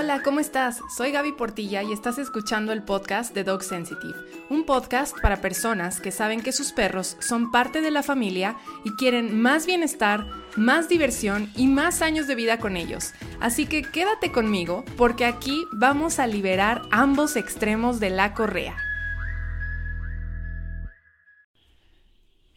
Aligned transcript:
Hola, 0.00 0.22
¿cómo 0.22 0.38
estás? 0.38 0.80
Soy 0.96 1.10
Gaby 1.10 1.32
Portilla 1.32 1.82
y 1.82 1.92
estás 1.92 2.18
escuchando 2.18 2.70
el 2.70 2.84
podcast 2.84 3.34
de 3.34 3.42
Dog 3.42 3.64
Sensitive, 3.64 4.14
un 4.48 4.62
podcast 4.62 5.18
para 5.20 5.40
personas 5.40 6.00
que 6.00 6.12
saben 6.12 6.40
que 6.40 6.52
sus 6.52 6.70
perros 6.70 7.16
son 7.18 7.50
parte 7.50 7.80
de 7.80 7.90
la 7.90 8.04
familia 8.04 8.56
y 8.84 8.92
quieren 8.92 9.40
más 9.40 9.66
bienestar, 9.66 10.24
más 10.54 10.88
diversión 10.88 11.50
y 11.56 11.66
más 11.66 12.00
años 12.00 12.28
de 12.28 12.36
vida 12.36 12.60
con 12.60 12.76
ellos. 12.76 13.12
Así 13.40 13.66
que 13.66 13.82
quédate 13.82 14.30
conmigo 14.30 14.84
porque 14.96 15.24
aquí 15.24 15.64
vamos 15.72 16.20
a 16.20 16.28
liberar 16.28 16.82
ambos 16.92 17.34
extremos 17.34 17.98
de 17.98 18.10
la 18.10 18.34
correa. 18.34 18.87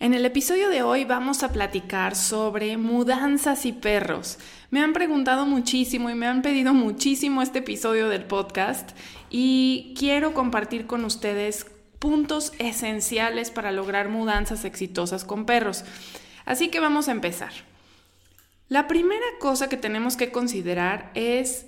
En 0.02 0.16
el 0.16 0.26
episodio 0.26 0.70
de 0.70 0.82
hoy 0.82 1.06
vamos 1.06 1.44
a 1.44 1.52
platicar 1.52 2.16
sobre 2.16 2.76
mudanzas 2.76 3.68
y 3.68 3.72
perros. 3.72 4.40
Me 4.72 4.82
han 4.82 4.94
preguntado 4.94 5.46
muchísimo 5.46 6.10
y 6.10 6.16
me 6.16 6.26
han 6.26 6.42
pedido 6.42 6.74
muchísimo 6.74 7.44
este 7.44 7.60
episodio 7.60 8.10
del 8.10 8.24
podcast 8.24 8.98
y 9.30 9.94
quiero 9.96 10.34
compartir 10.34 10.88
con 10.88 11.06
ustedes 11.06 11.68
puntos 12.00 12.52
esenciales 12.58 13.52
para 13.52 13.72
lograr 13.72 14.10
mudanzas 14.10 14.66
exitosas 14.66 15.24
con 15.24 15.46
perros. 15.46 15.84
Así 16.46 16.70
que 16.70 16.80
vamos 16.80 17.08
a 17.08 17.12
empezar. 17.12 17.52
La 18.70 18.88
primera 18.88 19.28
cosa 19.40 19.70
que 19.70 19.78
tenemos 19.78 20.18
que 20.18 20.32
considerar 20.32 21.12
es 21.14 21.68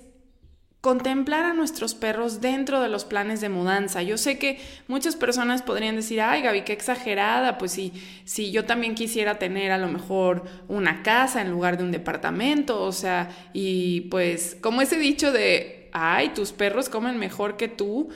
contemplar 0.84 1.46
a 1.46 1.54
nuestros 1.54 1.94
perros 1.94 2.42
dentro 2.42 2.82
de 2.82 2.90
los 2.90 3.06
planes 3.06 3.40
de 3.40 3.48
mudanza. 3.48 4.02
Yo 4.02 4.18
sé 4.18 4.38
que 4.38 4.60
muchas 4.86 5.16
personas 5.16 5.62
podrían 5.62 5.96
decir, 5.96 6.20
ay 6.20 6.42
Gaby, 6.42 6.60
qué 6.60 6.74
exagerada, 6.74 7.56
pues 7.56 7.72
si, 7.72 8.52
yo 8.52 8.66
también 8.66 8.94
quisiera 8.94 9.38
tener 9.38 9.72
a 9.72 9.78
lo 9.78 9.88
mejor 9.88 10.44
una 10.68 11.02
casa 11.02 11.40
en 11.40 11.50
lugar 11.50 11.78
de 11.78 11.84
un 11.84 11.90
departamento, 11.90 12.82
o 12.82 12.92
sea, 12.92 13.30
y 13.54 14.02
pues 14.10 14.58
como 14.60 14.82
ese 14.82 14.98
dicho 14.98 15.32
de, 15.32 15.88
ay, 15.94 16.34
tus 16.34 16.52
perros 16.52 16.90
comen 16.90 17.16
mejor 17.18 17.56
que 17.56 17.68
tú, 17.68 18.10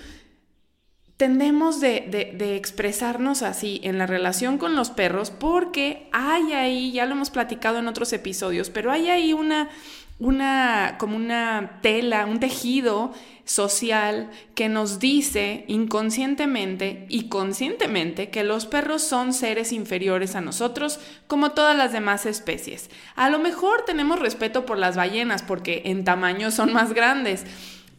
tendemos 1.17 1.81
de, 1.81 2.05
de, 2.11 2.35
de, 2.37 2.57
expresarnos 2.57 3.41
así 3.41 3.81
en 3.83 3.97
la 3.97 4.07
relación 4.07 4.59
con 4.59 4.77
los 4.77 4.91
perros 4.91 5.31
porque 5.31 6.07
hay 6.13 6.53
ahí, 6.53 6.93
ya 6.93 7.07
lo 7.07 7.13
hemos 7.13 7.31
platicado 7.31 7.79
en 7.79 7.89
otros 7.89 8.13
episodios, 8.13 8.69
pero 8.69 8.93
hay 8.93 9.09
ahí 9.09 9.33
una 9.33 9.71
una, 10.19 10.97
como 10.99 11.17
una 11.17 11.79
tela, 11.81 12.27
un 12.27 12.41
tejido 12.41 13.13
social 13.45 14.31
que 14.55 14.69
nos 14.69 14.99
dice 14.99 15.65
inconscientemente 15.69 17.07
y 17.09 17.29
conscientemente 17.29 18.29
que 18.29 18.45
los 18.45 18.67
perros 18.67 19.03
son 19.03 19.33
seres 19.33 19.73
inferiores 19.73 20.35
a 20.35 20.41
nosotros 20.41 20.99
como 21.29 21.53
todas 21.53 21.77
las 21.77 21.93
demás 21.93 22.27
especies. 22.27 22.91
A 23.15 23.31
lo 23.31 23.39
mejor 23.39 23.85
tenemos 23.87 24.19
respeto 24.19 24.67
por 24.67 24.77
las 24.77 24.97
ballenas 24.97 25.43
porque 25.43 25.83
en 25.87 26.05
tamaño 26.05 26.51
son 26.51 26.73
más 26.73 26.93
grandes, 26.93 27.45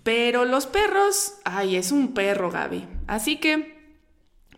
pero 0.04 0.46
los 0.46 0.68
perros, 0.68 1.36
ay, 1.46 1.78
es 1.78 1.92
un 1.92 2.14
perro, 2.14 2.52
Gaby. 2.52 2.86
Así 3.08 3.38
que, 3.38 3.96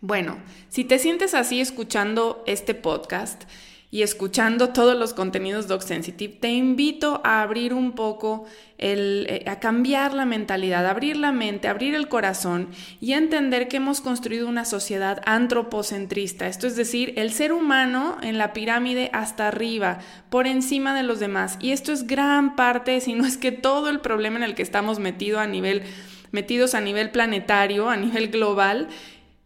bueno, 0.00 0.38
si 0.68 0.84
te 0.84 0.98
sientes 0.98 1.32
así 1.32 1.60
escuchando 1.60 2.42
este 2.46 2.74
podcast, 2.74 3.44
y 3.92 4.00
escuchando 4.00 4.70
todos 4.70 4.98
los 4.98 5.12
contenidos 5.12 5.68
Dog 5.68 5.82
Sensitive, 5.82 6.32
te 6.40 6.48
invito 6.48 7.20
a 7.24 7.42
abrir 7.42 7.74
un 7.74 7.92
poco, 7.92 8.46
el, 8.78 9.26
eh, 9.28 9.44
a 9.46 9.60
cambiar 9.60 10.14
la 10.14 10.24
mentalidad, 10.24 10.86
abrir 10.86 11.18
la 11.18 11.30
mente, 11.30 11.68
abrir 11.68 11.94
el 11.94 12.08
corazón 12.08 12.70
y 13.02 13.12
entender 13.12 13.68
que 13.68 13.76
hemos 13.76 14.00
construido 14.00 14.48
una 14.48 14.64
sociedad 14.64 15.20
antropocentrista, 15.26 16.48
esto 16.48 16.66
es 16.66 16.74
decir, 16.74 17.12
el 17.18 17.32
ser 17.32 17.52
humano 17.52 18.16
en 18.22 18.38
la 18.38 18.54
pirámide 18.54 19.10
hasta 19.12 19.48
arriba, 19.48 19.98
por 20.30 20.46
encima 20.46 20.94
de 20.94 21.02
los 21.02 21.20
demás. 21.20 21.58
Y 21.60 21.72
esto 21.72 21.92
es 21.92 22.06
gran 22.06 22.56
parte, 22.56 22.98
si 23.02 23.12
no 23.12 23.26
es 23.26 23.36
que 23.36 23.52
todo 23.52 23.90
el 23.90 24.00
problema 24.00 24.38
en 24.38 24.44
el 24.44 24.54
que 24.54 24.62
estamos 24.62 24.96
a 24.96 25.46
nivel, 25.46 25.82
metidos 26.30 26.74
a 26.74 26.80
nivel 26.80 27.10
planetario, 27.10 27.90
a 27.90 27.96
nivel 27.98 28.28
global, 28.28 28.88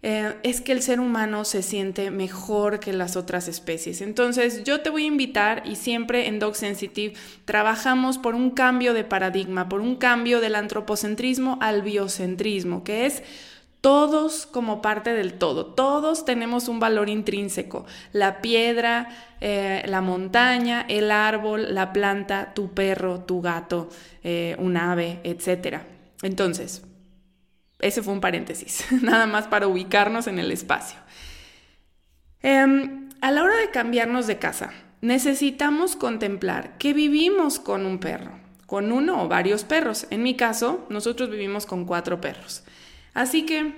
eh, 0.09 0.37
es 0.45 0.61
que 0.61 0.71
el 0.71 0.83
ser 0.83 1.01
humano 1.01 1.45
se 1.45 1.63
siente 1.65 2.13
mejor 2.13 2.79
que 2.79 2.93
las 2.93 3.17
otras 3.17 3.49
especies. 3.49 4.01
Entonces 4.01 4.63
yo 4.63 4.81
te 4.81 4.89
voy 4.89 5.03
a 5.03 5.09
invitar 5.09 5.65
y 5.67 5.75
siempre 5.75 6.29
en 6.29 6.39
Dog 6.39 6.55
Sensitive 6.55 7.15
trabajamos 7.45 8.17
por 8.17 8.37
un 8.37 8.53
cambio 8.53 8.95
de 8.95 9.03
paradigma, 9.03 9.69
por 9.69 9.81
un 9.81 9.97
cambio 9.97 10.41
del 10.41 10.55
antropocentrismo 10.55 11.59
al 11.61 11.83
biocentrismo, 11.83 12.85
que 12.85 13.07
es 13.07 13.25
todos 13.81 14.47
como 14.47 14.81
parte 14.81 15.13
del 15.13 15.35
todo, 15.35 15.67
todos 15.67 16.25
tenemos 16.25 16.69
un 16.69 16.79
valor 16.79 17.09
intrínseco, 17.09 17.85
la 18.13 18.41
piedra, 18.41 19.09
eh, 19.41 19.83
la 19.87 20.03
montaña, 20.03 20.87
el 20.89 21.11
árbol, 21.11 21.75
la 21.75 21.93
planta, 21.93 22.55
tu 22.55 22.71
perro, 22.73 23.25
tu 23.25 23.43
gato, 23.43 23.89
eh, 24.23 24.55
un 24.61 24.77
ave, 24.77 25.19
etc. 25.25 25.79
Entonces, 26.23 26.85
ese 27.79 28.03
fue 28.03 28.13
un 28.13 28.21
paréntesis, 28.21 28.85
nada 29.03 29.27
más 29.27 29.47
para 29.47 29.67
ubicarnos 29.67 30.27
en 30.27 30.39
el 30.39 30.53
espacio. 30.53 30.99
Em, 32.43 33.09
a 33.21 33.31
la 33.31 33.43
hora 33.43 33.57
de 33.57 33.71
cambiarnos 33.71 34.27
de 34.27 34.39
casa, 34.39 34.73
necesitamos 35.01 35.97
contemplar 35.97 36.79
que 36.79 36.93
vivimos 36.93 37.59
con 37.59 37.87
un 37.87 37.99
perro, 37.99 38.39
con 38.67 38.93
uno 38.93 39.23
o 39.23 39.29
varios 39.29 39.65
perros. 39.65 40.07
En 40.11 40.23
mi 40.23 40.35
caso, 40.35 40.87
nosotros 40.89 41.31
vivimos 41.31 41.67
con 41.67 41.85
cuatro 41.85 42.21
perros. 42.21 42.65
Así 43.15 43.47
que, 43.47 43.75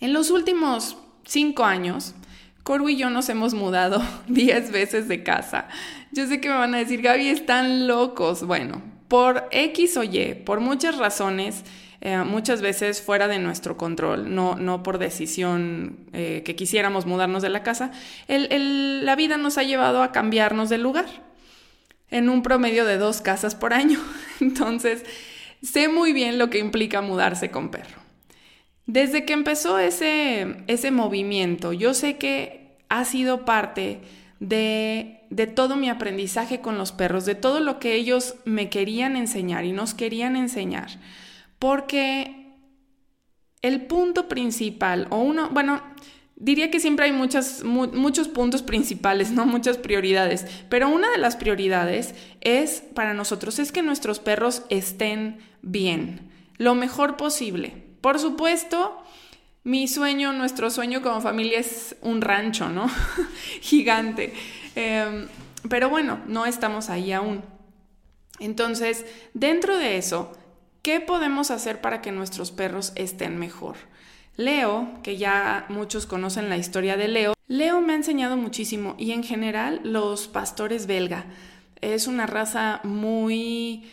en 0.00 0.12
los 0.12 0.30
últimos 0.30 0.96
cinco 1.24 1.64
años, 1.64 2.14
Corvo 2.64 2.88
y 2.88 2.96
yo 2.96 3.10
nos 3.10 3.28
hemos 3.28 3.52
mudado 3.52 4.02
diez 4.26 4.72
veces 4.72 5.06
de 5.06 5.22
casa. 5.22 5.68
Yo 6.12 6.26
sé 6.26 6.40
que 6.40 6.48
me 6.48 6.54
van 6.54 6.74
a 6.74 6.78
decir, 6.78 7.02
Gaby, 7.02 7.28
están 7.28 7.86
locos. 7.86 8.44
Bueno, 8.46 8.82
por 9.08 9.46
X 9.50 9.98
o 9.98 10.02
Y, 10.02 10.34
por 10.46 10.60
muchas 10.60 10.96
razones, 10.96 11.64
eh, 12.04 12.18
muchas 12.18 12.60
veces 12.60 13.00
fuera 13.00 13.28
de 13.28 13.38
nuestro 13.38 13.78
control, 13.78 14.34
no, 14.34 14.56
no 14.56 14.82
por 14.82 14.98
decisión 14.98 15.96
eh, 16.12 16.42
que 16.44 16.54
quisiéramos 16.54 17.06
mudarnos 17.06 17.42
de 17.42 17.48
la 17.48 17.62
casa, 17.62 17.92
la 18.28 19.16
vida 19.16 19.38
nos 19.38 19.56
ha 19.56 19.62
llevado 19.62 20.02
a 20.02 20.12
cambiarnos 20.12 20.68
de 20.68 20.76
lugar 20.76 21.06
en 22.10 22.28
un 22.28 22.42
promedio 22.42 22.84
de 22.84 22.98
dos 22.98 23.22
casas 23.22 23.54
por 23.54 23.72
año. 23.72 23.98
Entonces, 24.42 25.02
sé 25.62 25.88
muy 25.88 26.12
bien 26.12 26.36
lo 26.36 26.50
que 26.50 26.58
implica 26.58 27.00
mudarse 27.00 27.50
con 27.50 27.70
perro. 27.70 28.02
Desde 28.84 29.24
que 29.24 29.32
empezó 29.32 29.78
ese, 29.78 30.58
ese 30.66 30.90
movimiento, 30.90 31.72
yo 31.72 31.94
sé 31.94 32.18
que 32.18 32.76
ha 32.90 33.06
sido 33.06 33.46
parte 33.46 34.00
de, 34.40 35.20
de, 35.30 35.46
todo 35.46 35.74
mi 35.76 35.88
aprendizaje 35.88 36.60
con 36.60 36.76
los 36.76 36.92
perros, 36.92 37.24
de 37.24 37.34
todo 37.34 37.60
lo 37.60 37.78
que 37.78 37.94
ellos 37.94 38.34
me 38.44 38.68
querían 38.68 39.16
enseñar 39.16 39.64
y 39.64 39.72
nos 39.72 39.94
querían 39.94 40.36
enseñar 40.36 40.90
porque 41.64 42.58
el 43.62 43.86
punto 43.86 44.28
principal, 44.28 45.06
o 45.08 45.16
uno, 45.16 45.48
bueno, 45.48 45.80
diría 46.36 46.70
que 46.70 46.78
siempre 46.78 47.06
hay 47.06 47.12
muchos 47.12 48.28
puntos 48.28 48.62
principales, 48.62 49.30
¿no? 49.30 49.46
Muchas 49.46 49.78
prioridades, 49.78 50.44
pero 50.68 50.90
una 50.90 51.10
de 51.10 51.16
las 51.16 51.36
prioridades 51.36 52.14
es, 52.42 52.82
para 52.94 53.14
nosotros, 53.14 53.58
es 53.58 53.72
que 53.72 53.80
nuestros 53.80 54.18
perros 54.18 54.64
estén 54.68 55.38
bien, 55.62 56.30
lo 56.58 56.74
mejor 56.74 57.16
posible. 57.16 57.72
Por 58.02 58.18
supuesto, 58.18 59.02
mi 59.62 59.88
sueño, 59.88 60.34
nuestro 60.34 60.68
sueño 60.68 61.00
como 61.00 61.22
familia 61.22 61.60
es 61.60 61.96
un 62.02 62.20
rancho, 62.20 62.68
¿no? 62.68 62.90
Gigante. 63.62 64.34
Em, 64.74 65.28
pero 65.70 65.88
bueno, 65.88 66.20
no 66.26 66.44
estamos 66.44 66.90
ahí 66.90 67.10
aún. 67.12 67.42
Entonces, 68.38 69.06
dentro 69.32 69.78
de 69.78 69.96
eso, 69.96 70.36
¿Qué 70.84 71.00
podemos 71.00 71.50
hacer 71.50 71.80
para 71.80 72.02
que 72.02 72.12
nuestros 72.12 72.52
perros 72.52 72.92
estén 72.94 73.38
mejor? 73.38 73.76
Leo, 74.36 75.00
que 75.02 75.16
ya 75.16 75.64
muchos 75.70 76.04
conocen 76.04 76.50
la 76.50 76.58
historia 76.58 76.98
de 76.98 77.08
Leo, 77.08 77.32
Leo 77.48 77.80
me 77.80 77.94
ha 77.94 77.96
enseñado 77.96 78.36
muchísimo 78.36 78.94
y 78.98 79.12
en 79.12 79.22
general 79.22 79.80
los 79.82 80.28
pastores 80.28 80.86
belga. 80.86 81.24
Es 81.80 82.06
una 82.06 82.26
raza 82.26 82.80
muy, 82.84 83.90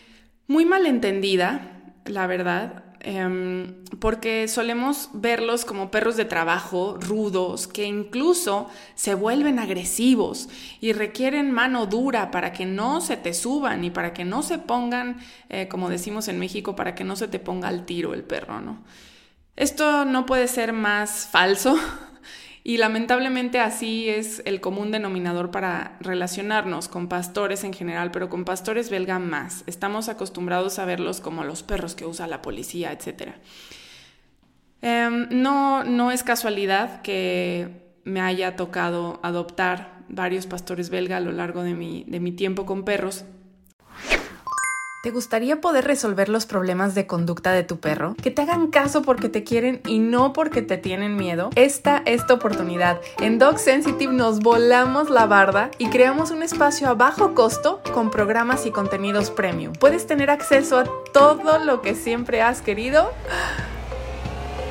muy 0.47 0.65
malentendida, 0.65 1.61
la 2.03 2.27
verdad. 2.27 2.83
Em, 3.03 3.83
porque 3.99 4.47
solemos 4.47 5.09
verlos 5.13 5.65
como 5.65 5.89
perros 5.89 6.17
de 6.17 6.25
trabajo, 6.25 6.97
rudos, 6.99 7.67
que 7.67 7.85
incluso 7.85 8.69
se 8.93 9.15
vuelven 9.15 9.57
agresivos 9.57 10.49
y 10.79 10.93
requieren 10.93 11.51
mano 11.51 11.87
dura 11.87 12.29
para 12.29 12.53
que 12.53 12.67
no 12.67 13.01
se 13.01 13.17
te 13.17 13.33
suban 13.33 13.83
y 13.83 13.89
para 13.89 14.13
que 14.13 14.23
no 14.23 14.43
se 14.43 14.59
pongan, 14.59 15.19
eh, 15.49 15.67
como 15.67 15.89
decimos 15.89 16.27
en 16.27 16.37
México, 16.37 16.75
para 16.75 16.93
que 16.93 17.03
no 17.03 17.15
se 17.15 17.27
te 17.27 17.39
ponga 17.39 17.69
al 17.69 17.85
tiro 17.85 18.13
el 18.13 18.23
perro, 18.23 18.61
¿no? 18.61 18.83
Esto 19.55 20.05
no 20.05 20.27
puede 20.27 20.47
ser 20.47 20.71
más 20.71 21.27
falso 21.31 21.75
y 22.63 22.77
lamentablemente 22.77 23.59
así 23.59 24.07
es 24.07 24.43
el 24.45 24.61
común 24.61 24.91
denominador 24.91 25.49
para 25.49 25.97
relacionarnos 25.99 26.87
con 26.87 27.07
pastores 27.07 27.63
en 27.63 27.73
general, 27.73 28.11
pero 28.11 28.29
con 28.29 28.45
pastores 28.45 28.91
belga 28.91 29.17
más. 29.17 29.63
Estamos 29.65 30.09
acostumbrados 30.09 30.77
a 30.77 30.85
verlos 30.85 31.21
como 31.21 31.43
los 31.43 31.63
perros 31.63 31.95
que 31.95 32.05
usa 32.05 32.27
la 32.27 32.43
policía, 32.43 32.91
etc. 32.91 33.33
Em, 34.81 35.27
no, 35.31 35.83
no 35.83 36.11
es 36.11 36.21
casualidad 36.21 37.01
que 37.01 37.81
me 38.03 38.21
haya 38.21 38.55
tocado 38.55 39.19
adoptar 39.23 40.01
varios 40.07 40.45
pastores 40.45 40.89
belga 40.89 41.17
a 41.17 41.21
lo 41.21 41.31
largo 41.31 41.63
de 41.63 41.73
mi, 41.73 42.03
de 42.07 42.19
mi 42.19 42.31
tiempo 42.31 42.67
con 42.67 42.83
perros. 42.83 43.25
¿Te 45.01 45.09
gustaría 45.09 45.61
poder 45.61 45.85
resolver 45.85 46.29
los 46.29 46.45
problemas 46.45 46.93
de 46.93 47.07
conducta 47.07 47.53
de 47.53 47.63
tu 47.63 47.79
perro? 47.79 48.13
¿Que 48.21 48.29
te 48.29 48.43
hagan 48.43 48.67
caso 48.67 49.01
porque 49.01 49.29
te 49.29 49.43
quieren 49.43 49.81
y 49.87 49.97
no 49.97 50.31
porque 50.31 50.61
te 50.61 50.77
tienen 50.77 51.15
miedo? 51.15 51.49
Esta 51.55 52.03
es 52.05 52.27
tu 52.27 52.35
oportunidad. 52.35 53.01
En 53.19 53.39
Dog 53.39 53.57
Sensitive 53.57 54.13
nos 54.13 54.41
volamos 54.41 55.09
la 55.09 55.25
barda 55.25 55.71
y 55.79 55.89
creamos 55.89 56.29
un 56.29 56.43
espacio 56.43 56.87
a 56.87 56.93
bajo 56.93 57.33
costo 57.33 57.81
con 57.95 58.11
programas 58.11 58.67
y 58.67 58.71
contenidos 58.71 59.31
premium. 59.31 59.73
Puedes 59.73 60.05
tener 60.05 60.29
acceso 60.29 60.77
a 60.77 60.83
todo 61.11 61.57
lo 61.57 61.81
que 61.81 61.95
siempre 61.95 62.43
has 62.43 62.61
querido 62.61 63.11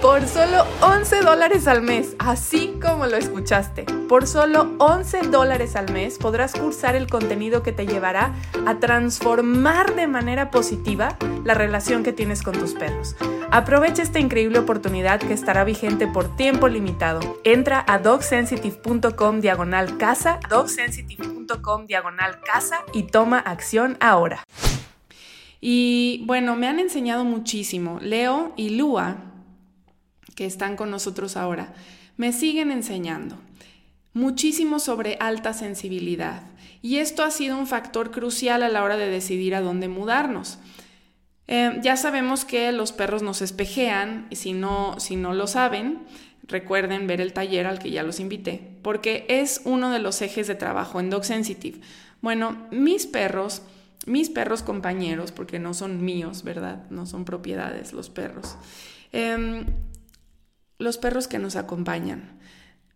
por 0.03 0.27
solo 0.27 0.65
11 0.81 1.21
dólares 1.21 1.67
al 1.69 1.83
mes, 1.83 2.17
así 2.19 2.79
como 2.81 3.07
lo 3.07 3.17
escuchaste. 3.17 3.85
Por 4.09 4.27
solo 4.27 4.75
11 4.79 5.29
dólares 5.29 5.77
al 5.77 5.93
mes 5.93 6.17
podrás 6.17 6.53
cursar 6.55 6.97
el 6.97 7.07
contenido 7.07 7.63
que 7.63 7.73
te 7.73 7.87
llevará 7.87 8.35
a 8.67 8.79
transformar 8.79 9.95
de 9.95 10.07
manera 10.07 10.51
positiva 10.51 11.17
la 11.45 11.55
relación 11.55 12.03
que 12.03 12.13
tienes 12.13 12.43
con 12.43 12.59
tus 12.59 12.73
perros. 12.73 13.15
Aprovecha 13.51 14.03
esta 14.03 14.19
increíble 14.19 14.59
oportunidad 14.59 15.21
que 15.21 15.35
estará 15.35 15.65
vigente 15.65 16.07
por 16.07 16.35
tiempo 16.37 16.69
limitado. 16.69 17.21
Entra 17.45 17.85
a 17.87 17.99
dogsensitive.com 17.99 19.41
diagonal 19.41 19.99
casa, 19.99 20.41
dogsensitive.com 20.49 21.87
diagonal 21.87 22.41
casa 22.41 22.85
y 22.95 23.05
toma 23.05 23.39
acción 23.39 23.99
ahora. 24.01 24.45
Y 25.61 26.23
bueno, 26.27 26.57
me 26.57 26.69
han 26.69 26.79
enseñado 26.79 27.25
muchísimo. 27.25 27.99
Leo 28.01 28.55
y 28.57 28.71
Lua 28.71 29.30
que 30.41 30.47
están 30.47 30.75
con 30.75 30.91
nosotros 30.91 31.37
ahora, 31.37 31.75
me 32.17 32.33
siguen 32.33 32.71
enseñando 32.71 33.37
muchísimo 34.15 34.79
sobre 34.79 35.19
alta 35.21 35.53
sensibilidad. 35.53 36.45
Y 36.81 36.97
esto 36.97 37.25
ha 37.25 37.31
sido 37.31 37.59
un 37.59 37.67
factor 37.67 38.11
crucial 38.11 38.63
a 38.63 38.71
la 38.71 38.83
hora 38.83 38.97
de 38.97 39.11
decidir 39.11 39.55
a 39.55 39.61
dónde 39.61 39.89
mudarnos. 39.89 40.59
Eh, 41.47 41.79
ya 41.83 41.99
sabemos 41.99 42.47
que 42.47 42.73
los 42.73 42.93
perros 42.93 43.23
nos 43.23 43.43
espejean, 43.43 44.29
y 44.31 44.37
si 44.37 44.55
no, 44.55 44.99
si 44.99 45.15
no 45.15 45.35
lo 45.35 45.47
saben, 45.47 45.99
recuerden 46.45 47.07
ver 47.07 47.21
el 47.21 47.35
taller 47.35 47.67
al 47.67 47.79
que 47.79 47.91
ya 47.91 48.03
los 48.03 48.19
invité, 48.19 48.79
porque 48.81 49.27
es 49.29 49.61
uno 49.65 49.91
de 49.91 49.99
los 49.99 50.23
ejes 50.23 50.47
de 50.47 50.55
trabajo 50.55 51.01
en 51.01 51.11
Dog 51.11 51.27
Sensitive. 51.27 51.81
Bueno, 52.23 52.67
mis 52.71 53.07
perros, 53.07 53.61
mis 54.07 54.31
perros 54.31 54.63
compañeros, 54.63 55.33
porque 55.33 55.59
no 55.59 55.75
son 55.75 56.03
míos, 56.03 56.45
¿verdad? 56.45 56.89
No 56.89 57.05
son 57.05 57.27
propiedades 57.27 57.93
los 57.93 58.09
perros. 58.09 58.57
Em, 59.13 59.67
los 60.81 60.99
perros 60.99 61.29
que 61.29 61.39
nos 61.39 61.57
acompañan. 61.57 62.39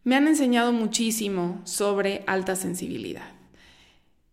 Me 0.02 0.16
han 0.16 0.26
enseñado 0.26 0.72
muchísimo 0.72 1.60
sobre 1.64 2.24
alta 2.26 2.56
sensibilidad. 2.56 3.34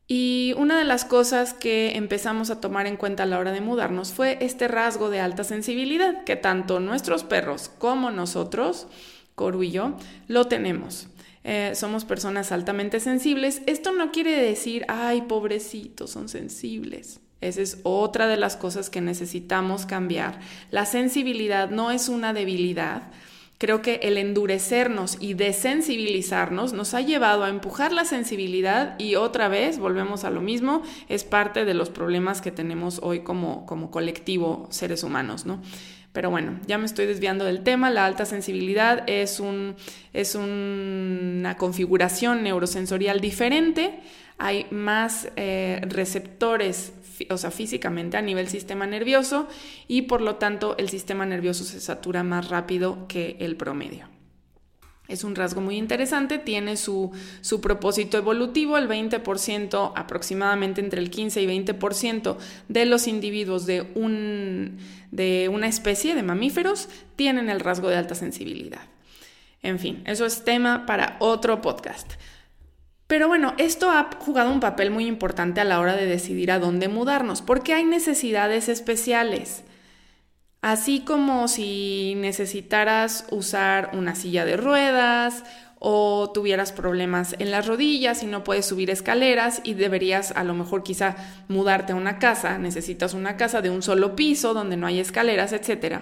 Y 0.07 0.53
una 0.57 0.77
de 0.77 0.83
las 0.83 1.05
cosas 1.05 1.53
que 1.53 1.95
empezamos 1.95 2.49
a 2.49 2.59
tomar 2.59 2.85
en 2.85 2.97
cuenta 2.97 3.23
a 3.23 3.25
la 3.25 3.39
hora 3.39 3.53
de 3.53 3.61
mudarnos 3.61 4.11
fue 4.11 4.37
este 4.41 4.67
rasgo 4.67 5.09
de 5.09 5.21
alta 5.21 5.45
sensibilidad, 5.45 6.25
que 6.25 6.35
tanto 6.35 6.81
nuestros 6.81 7.23
perros 7.23 7.71
como 7.77 8.11
nosotros, 8.11 8.87
Coru 9.35 9.63
y 9.63 9.71
yo, 9.71 9.95
lo 10.27 10.47
tenemos. 10.47 11.07
Eh, 11.45 11.71
somos 11.75 12.03
personas 12.03 12.51
altamente 12.51 12.99
sensibles. 12.99 13.61
Esto 13.67 13.93
no 13.93 14.11
quiere 14.11 14.31
decir, 14.31 14.85
ay, 14.89 15.21
pobrecitos, 15.21 16.11
son 16.11 16.27
sensibles. 16.27 17.21
Esa 17.39 17.61
es 17.61 17.79
otra 17.83 18.27
de 18.27 18.37
las 18.37 18.55
cosas 18.55 18.89
que 18.89 19.01
necesitamos 19.01 19.85
cambiar. 19.85 20.39
La 20.69 20.85
sensibilidad 20.85 21.69
no 21.69 21.89
es 21.89 22.07
una 22.07 22.33
debilidad, 22.33 23.11
Creo 23.61 23.83
que 23.83 23.99
el 24.01 24.17
endurecernos 24.17 25.17
y 25.19 25.35
desensibilizarnos 25.35 26.73
nos 26.73 26.95
ha 26.95 27.01
llevado 27.01 27.43
a 27.43 27.49
empujar 27.49 27.93
la 27.93 28.05
sensibilidad 28.05 28.95
y 28.97 29.13
otra 29.13 29.49
vez, 29.49 29.77
volvemos 29.77 30.23
a 30.23 30.31
lo 30.31 30.41
mismo, 30.41 30.81
es 31.09 31.23
parte 31.23 31.63
de 31.63 31.75
los 31.75 31.91
problemas 31.91 32.41
que 32.41 32.49
tenemos 32.49 32.99
hoy 33.03 33.19
como, 33.19 33.67
como 33.67 33.91
colectivo 33.91 34.65
seres 34.71 35.03
humanos, 35.03 35.45
¿no? 35.45 35.61
Pero 36.11 36.31
bueno, 36.31 36.59
ya 36.65 36.79
me 36.79 36.87
estoy 36.87 37.05
desviando 37.05 37.45
del 37.45 37.61
tema. 37.61 37.91
La 37.91 38.07
alta 38.07 38.25
sensibilidad 38.25 39.07
es, 39.07 39.39
un, 39.39 39.75
es 40.11 40.33
una 40.33 41.55
configuración 41.55 42.41
neurosensorial 42.41 43.21
diferente. 43.21 43.99
Hay 44.39 44.65
más 44.71 45.29
eh, 45.35 45.81
receptores 45.87 46.93
o 47.29 47.37
sea, 47.37 47.51
físicamente 47.51 48.17
a 48.17 48.21
nivel 48.21 48.47
sistema 48.47 48.87
nervioso 48.87 49.47
y 49.87 50.03
por 50.03 50.21
lo 50.21 50.35
tanto 50.35 50.75
el 50.77 50.89
sistema 50.89 51.25
nervioso 51.25 51.63
se 51.63 51.79
satura 51.79 52.23
más 52.23 52.49
rápido 52.49 53.07
que 53.07 53.37
el 53.39 53.55
promedio. 53.55 54.07
Es 55.07 55.25
un 55.25 55.35
rasgo 55.35 55.59
muy 55.59 55.75
interesante, 55.75 56.37
tiene 56.37 56.77
su, 56.77 57.11
su 57.41 57.59
propósito 57.59 58.17
evolutivo, 58.17 58.77
el 58.77 58.87
20%, 58.87 59.91
aproximadamente 59.93 60.79
entre 60.79 61.01
el 61.01 61.09
15 61.09 61.41
y 61.41 61.47
20% 61.47 62.37
de 62.69 62.85
los 62.85 63.07
individuos 63.07 63.65
de, 63.65 63.91
un, 63.93 64.77
de 65.11 65.49
una 65.51 65.67
especie 65.67 66.15
de 66.15 66.23
mamíferos 66.23 66.87
tienen 67.17 67.49
el 67.49 67.59
rasgo 67.59 67.89
de 67.89 67.97
alta 67.97 68.15
sensibilidad. 68.15 68.83
En 69.61 69.79
fin, 69.79 70.01
eso 70.05 70.25
es 70.25 70.45
tema 70.45 70.85
para 70.85 71.17
otro 71.19 71.61
podcast. 71.61 72.13
Pero 73.11 73.27
bueno, 73.27 73.53
esto 73.57 73.91
ha 73.91 74.09
jugado 74.19 74.53
un 74.53 74.61
papel 74.61 74.89
muy 74.89 75.05
importante 75.05 75.59
a 75.59 75.65
la 75.65 75.81
hora 75.81 75.97
de 75.97 76.05
decidir 76.05 76.49
a 76.49 76.59
dónde 76.59 76.87
mudarnos, 76.87 77.41
porque 77.41 77.73
hay 77.73 77.83
necesidades 77.83 78.69
especiales. 78.69 79.65
Así 80.61 81.01
como 81.01 81.49
si 81.49 82.13
necesitaras 82.15 83.25
usar 83.29 83.89
una 83.91 84.15
silla 84.15 84.45
de 84.45 84.55
ruedas 84.55 85.43
o 85.77 86.31
tuvieras 86.33 86.71
problemas 86.71 87.35
en 87.37 87.51
las 87.51 87.67
rodillas 87.67 88.23
y 88.23 88.27
no 88.27 88.45
puedes 88.45 88.65
subir 88.65 88.89
escaleras 88.89 89.59
y 89.65 89.73
deberías 89.73 90.31
a 90.31 90.45
lo 90.45 90.53
mejor 90.53 90.81
quizá 90.81 91.17
mudarte 91.49 91.91
a 91.91 91.97
una 91.97 92.17
casa, 92.17 92.59
necesitas 92.59 93.13
una 93.13 93.35
casa 93.35 93.61
de 93.61 93.71
un 93.71 93.81
solo 93.81 94.15
piso 94.15 94.53
donde 94.53 94.77
no 94.77 94.87
hay 94.87 95.01
escaleras, 95.01 95.51
etc. 95.51 95.99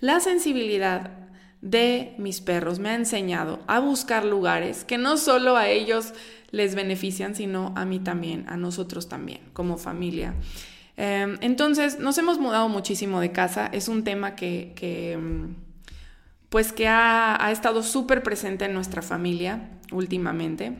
La 0.00 0.18
sensibilidad 0.18 1.27
de 1.60 2.14
mis 2.18 2.40
perros 2.40 2.78
me 2.78 2.90
ha 2.90 2.94
enseñado 2.94 3.60
a 3.66 3.80
buscar 3.80 4.24
lugares 4.24 4.84
que 4.84 4.98
no 4.98 5.16
solo 5.16 5.56
a 5.56 5.68
ellos 5.68 6.14
les 6.50 6.74
benefician, 6.74 7.34
sino 7.34 7.72
a 7.76 7.84
mí 7.84 7.98
también, 7.98 8.44
a 8.48 8.56
nosotros 8.56 9.08
también, 9.08 9.40
como 9.52 9.76
familia. 9.76 10.34
Em, 10.96 11.36
entonces, 11.42 11.98
nos 11.98 12.16
hemos 12.18 12.38
mudado 12.38 12.68
muchísimo 12.68 13.20
de 13.20 13.32
casa. 13.32 13.68
Es 13.72 13.88
un 13.88 14.02
tema 14.02 14.34
que, 14.34 15.18
mm, 15.20 15.54
pues 16.48 16.72
que 16.72 16.88
ha, 16.88 17.44
ha 17.44 17.52
estado 17.52 17.82
súper 17.82 18.22
presente 18.22 18.64
en 18.64 18.74
nuestra 18.74 19.02
familia 19.02 19.68
últimamente. 19.92 20.72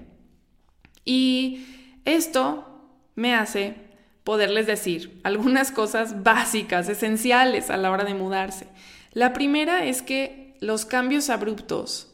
Y 1.04 1.66
esto 2.04 2.64
me 3.14 3.34
hace 3.34 3.74
poderles 4.24 4.66
decir 4.66 5.20
algunas 5.24 5.70
cosas 5.70 6.22
básicas, 6.22 6.88
esenciales 6.88 7.70
a 7.70 7.76
la 7.76 7.90
hora 7.90 8.04
de 8.04 8.14
mudarse. 8.14 8.66
La 9.12 9.32
primera 9.32 9.84
es 9.84 10.02
que 10.02 10.47
los 10.60 10.84
cambios 10.84 11.30
abruptos 11.30 12.08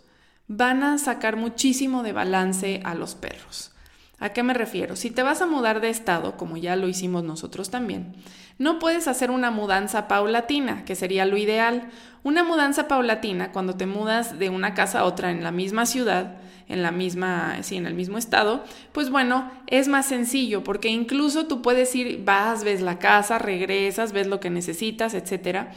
van 0.48 0.82
a 0.82 0.98
sacar 0.98 1.36
muchísimo 1.36 2.02
de 2.02 2.12
balance 2.12 2.80
a 2.84 2.94
los 2.94 3.14
perros. 3.14 3.72
¿A 4.18 4.30
qué 4.30 4.42
me 4.42 4.54
refiero? 4.54 4.96
Si 4.96 5.10
te 5.10 5.22
vas 5.22 5.42
a 5.42 5.46
mudar 5.46 5.80
de 5.80 5.90
estado, 5.90 6.36
como 6.36 6.56
ya 6.56 6.76
lo 6.76 6.88
hicimos 6.88 7.24
nosotros 7.24 7.70
también, 7.70 8.14
no 8.58 8.78
puedes 8.78 9.08
hacer 9.08 9.30
una 9.30 9.50
mudanza 9.50 10.06
paulatina, 10.06 10.84
que 10.84 10.94
sería 10.94 11.26
lo 11.26 11.36
ideal. 11.36 11.90
Una 12.22 12.44
mudanza 12.44 12.86
paulatina, 12.86 13.52
cuando 13.52 13.74
te 13.74 13.86
mudas 13.86 14.38
de 14.38 14.48
una 14.48 14.74
casa 14.74 15.00
a 15.00 15.04
otra 15.04 15.30
en 15.30 15.42
la 15.42 15.50
misma 15.50 15.86
ciudad, 15.86 16.36
en 16.68 16.82
la 16.82 16.92
misma, 16.92 17.58
sí, 17.62 17.76
en 17.76 17.86
el 17.86 17.94
mismo 17.94 18.16
estado, 18.16 18.64
pues 18.92 19.10
bueno, 19.10 19.50
es 19.66 19.88
más 19.88 20.06
sencillo, 20.06 20.64
porque 20.64 20.88
incluso 20.88 21.46
tú 21.46 21.60
puedes 21.60 21.94
ir, 21.94 22.24
vas, 22.24 22.64
ves 22.64 22.80
la 22.80 22.98
casa, 22.98 23.38
regresas, 23.38 24.12
ves 24.12 24.28
lo 24.28 24.40
que 24.40 24.50
necesitas, 24.50 25.14
etc. 25.14 25.68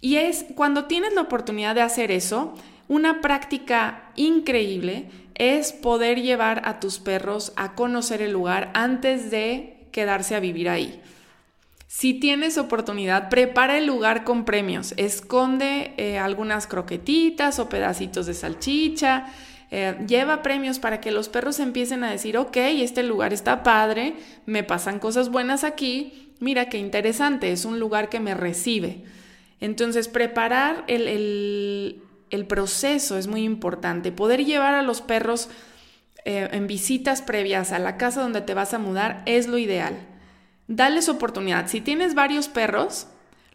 Y 0.00 0.16
es 0.16 0.44
cuando 0.54 0.84
tienes 0.84 1.14
la 1.14 1.22
oportunidad 1.22 1.74
de 1.74 1.82
hacer 1.82 2.10
eso, 2.10 2.54
una 2.88 3.20
práctica 3.20 4.10
increíble 4.16 5.06
es 5.34 5.72
poder 5.72 6.20
llevar 6.20 6.62
a 6.64 6.80
tus 6.80 6.98
perros 6.98 7.52
a 7.56 7.74
conocer 7.74 8.22
el 8.22 8.32
lugar 8.32 8.70
antes 8.74 9.30
de 9.30 9.86
quedarse 9.92 10.34
a 10.34 10.40
vivir 10.40 10.68
ahí. 10.68 11.00
Si 11.86 12.14
tienes 12.14 12.58
oportunidad, 12.58 13.30
prepara 13.30 13.78
el 13.78 13.86
lugar 13.86 14.24
con 14.24 14.44
premios. 14.44 14.92
Esconde 14.96 15.94
eh, 15.96 16.18
algunas 16.18 16.66
croquetitas 16.66 17.58
o 17.58 17.68
pedacitos 17.68 18.26
de 18.26 18.34
salchicha. 18.34 19.26
Eh, 19.70 19.96
lleva 20.06 20.42
premios 20.42 20.78
para 20.78 21.00
que 21.00 21.10
los 21.10 21.28
perros 21.28 21.60
empiecen 21.60 22.04
a 22.04 22.10
decir, 22.10 22.36
ok, 22.36 22.56
este 22.56 23.02
lugar 23.02 23.32
está 23.32 23.62
padre, 23.62 24.14
me 24.46 24.64
pasan 24.64 24.98
cosas 24.98 25.30
buenas 25.30 25.62
aquí, 25.62 26.32
mira 26.40 26.68
qué 26.70 26.78
interesante, 26.78 27.52
es 27.52 27.66
un 27.66 27.78
lugar 27.78 28.08
que 28.08 28.20
me 28.20 28.34
recibe. 28.34 29.04
Entonces, 29.60 30.08
preparar 30.08 30.84
el, 30.86 32.02
proceso 32.48 33.18
es 33.18 33.26
muy 33.26 33.42
importante. 33.42 34.12
Poder 34.12 34.44
llevar 34.44 34.74
a 34.74 34.82
los 34.82 35.00
perros 35.00 35.48
eh, 36.24 36.48
en 36.52 36.66
visitas 36.66 37.22
previas 37.22 37.72
a 37.72 37.78
la 37.78 37.96
casa 37.96 38.22
donde 38.22 38.40
te 38.40 38.54
vas 38.54 38.74
a 38.74 38.78
mudar 38.78 39.22
es 39.26 39.46
lo 39.46 39.58
ideal. 39.58 39.96
Dales 40.68 41.08
oportunidad. 41.08 41.68
Si 41.68 41.80
tienes 41.80 42.14
varios 42.14 42.48
perros, 42.48 43.08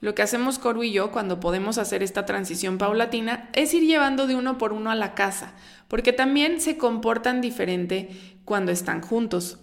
lo 0.03 0.15
que 0.15 0.21
hacemos 0.21 0.59
Coru 0.59 0.83
y 0.83 0.91
yo 0.91 1.11
cuando 1.11 1.39
podemos 1.39 1.77
hacer 1.77 2.03
esta 2.03 2.25
transición 2.25 2.77
paulatina 2.77 3.49
es 3.53 3.73
ir 3.73 3.83
llevando 3.83 4.27
de 4.27 4.35
uno 4.35 4.57
por 4.57 4.73
uno 4.73 4.91
a 4.91 4.95
la 4.95 5.13
casa, 5.15 5.53
porque 5.87 6.11
también 6.11 6.59
se 6.59 6.77
comportan 6.77 7.39
diferente 7.39 8.09
cuando 8.43 8.73
están 8.73 9.01
juntos. 9.01 9.59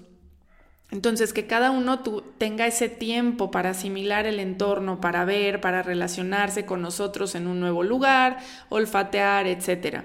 Entonces, 0.91 1.33
que 1.33 1.47
cada 1.47 1.71
uno 1.71 2.01
tenga 2.39 2.67
ese 2.67 2.89
tiempo 2.89 3.51
para 3.51 3.71
asimilar 3.71 4.27
el 4.27 4.41
entorno, 4.41 5.01
para 5.01 5.25
ver, 5.25 5.61
para 5.61 5.83
relacionarse 5.83 6.67
con 6.67 6.83
nosotros 6.83 7.35
en 7.37 7.47
un 7.47 7.61
nuevo 7.61 7.85
lugar, 7.85 8.39
olfatear, 8.71 9.47
etc. 9.47 10.03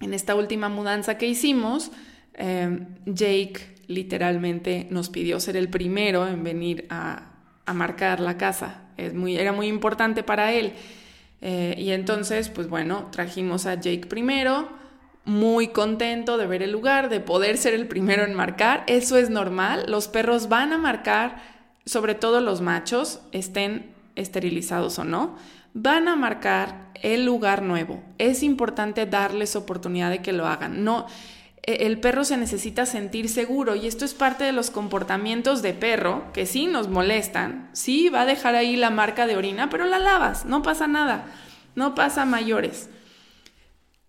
En 0.00 0.14
esta 0.14 0.36
última 0.36 0.68
mudanza 0.68 1.18
que 1.18 1.26
hicimos, 1.26 1.90
eh, 2.34 2.78
Jake 3.06 3.76
literalmente 3.88 4.86
nos 4.90 5.10
pidió 5.10 5.40
ser 5.40 5.56
el 5.56 5.68
primero 5.68 6.26
en 6.28 6.44
venir 6.44 6.86
a, 6.90 7.32
marcar 7.74 8.20
la 8.20 8.38
casa. 8.38 8.82
Era 8.96 9.52
muy 9.52 9.66
importante 9.66 10.22
para 10.22 10.52
él. 10.52 10.72
Eh, 11.40 11.74
y 11.76 11.90
entonces, 11.90 12.48
pues 12.48 12.68
bueno, 12.68 13.08
trajimos 13.10 13.66
a 13.66 13.74
Jake 13.74 14.06
primero, 14.06 14.68
muy 15.26 15.68
contento 15.68 16.38
de 16.38 16.46
ver 16.46 16.62
el 16.62 16.70
lugar, 16.70 17.08
de 17.08 17.20
poder 17.20 17.58
ser 17.58 17.74
el 17.74 17.88
primero 17.88 18.24
en 18.24 18.32
marcar. 18.32 18.84
Eso 18.86 19.18
es 19.18 19.28
normal. 19.28 19.84
Los 19.88 20.08
perros 20.08 20.48
van 20.48 20.72
a 20.72 20.78
marcar, 20.78 21.42
sobre 21.84 22.14
todo 22.14 22.40
los 22.40 22.60
machos, 22.62 23.20
estén 23.32 23.92
esterilizados 24.14 24.98
o 24.98 25.04
no, 25.04 25.36
van 25.74 26.08
a 26.08 26.16
marcar 26.16 26.90
el 27.02 27.26
lugar 27.26 27.62
nuevo. 27.62 28.02
Es 28.18 28.42
importante 28.42 29.04
darles 29.04 29.56
oportunidad 29.56 30.10
de 30.10 30.22
que 30.22 30.32
lo 30.32 30.46
hagan. 30.46 30.84
No, 30.84 31.06
e, 31.64 31.86
el 31.86 31.98
perro 31.98 32.24
se 32.24 32.36
necesita 32.36 32.86
sentir 32.86 33.28
seguro 33.28 33.74
y 33.74 33.88
esto 33.88 34.04
es 34.04 34.14
parte 34.14 34.44
de 34.44 34.52
los 34.52 34.70
comportamientos 34.70 35.60
de 35.60 35.74
perro 35.74 36.32
que 36.32 36.46
sí 36.46 36.66
nos 36.66 36.88
molestan. 36.88 37.68
Sí, 37.72 38.08
va 38.08 38.22
a 38.22 38.26
dejar 38.26 38.54
ahí 38.54 38.76
la 38.76 38.90
marca 38.90 39.26
de 39.26 39.36
orina, 39.36 39.68
pero 39.70 39.86
la 39.86 39.98
lavas, 39.98 40.46
no 40.46 40.62
pasa 40.62 40.86
nada, 40.86 41.26
no 41.74 41.96
pasa 41.96 42.24
mayores. 42.24 42.88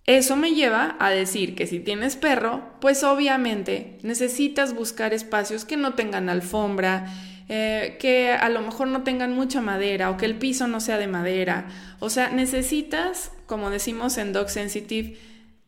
Eso 0.07 0.37
me 0.37 0.55
lleva 0.55 0.95
a 0.99 1.09
decir 1.09 1.53
que 1.53 1.67
si 1.67 1.81
tienes 1.81 2.15
perro, 2.15 2.63
pues 2.79 3.03
obviamente 3.03 3.97
necesitas 4.03 4.73
buscar 4.73 5.13
espacios 5.13 5.65
que 5.65 5.75
no 5.75 5.95
tengan 5.95 6.29
alfombra, 6.29 7.13
eh, 7.49 7.97
que 7.99 8.31
a 8.31 8.47
lo 8.47 8.61
mejor 8.61 8.87
no 8.87 9.03
tengan 9.03 9.33
mucha 9.33 9.59
madera 9.59 10.09
o 10.09 10.15
que 10.15 10.25
el 10.25 10.37
piso 10.37 10.65
no 10.67 10.79
sea 10.79 10.97
de 10.97 11.07
madera. 11.07 11.67
O 11.99 12.09
sea, 12.09 12.29
necesitas, 12.29 13.33
como 13.47 13.69
decimos 13.69 14.17
en 14.17 14.31
Dog 14.31 14.49
Sensitive, 14.49 15.17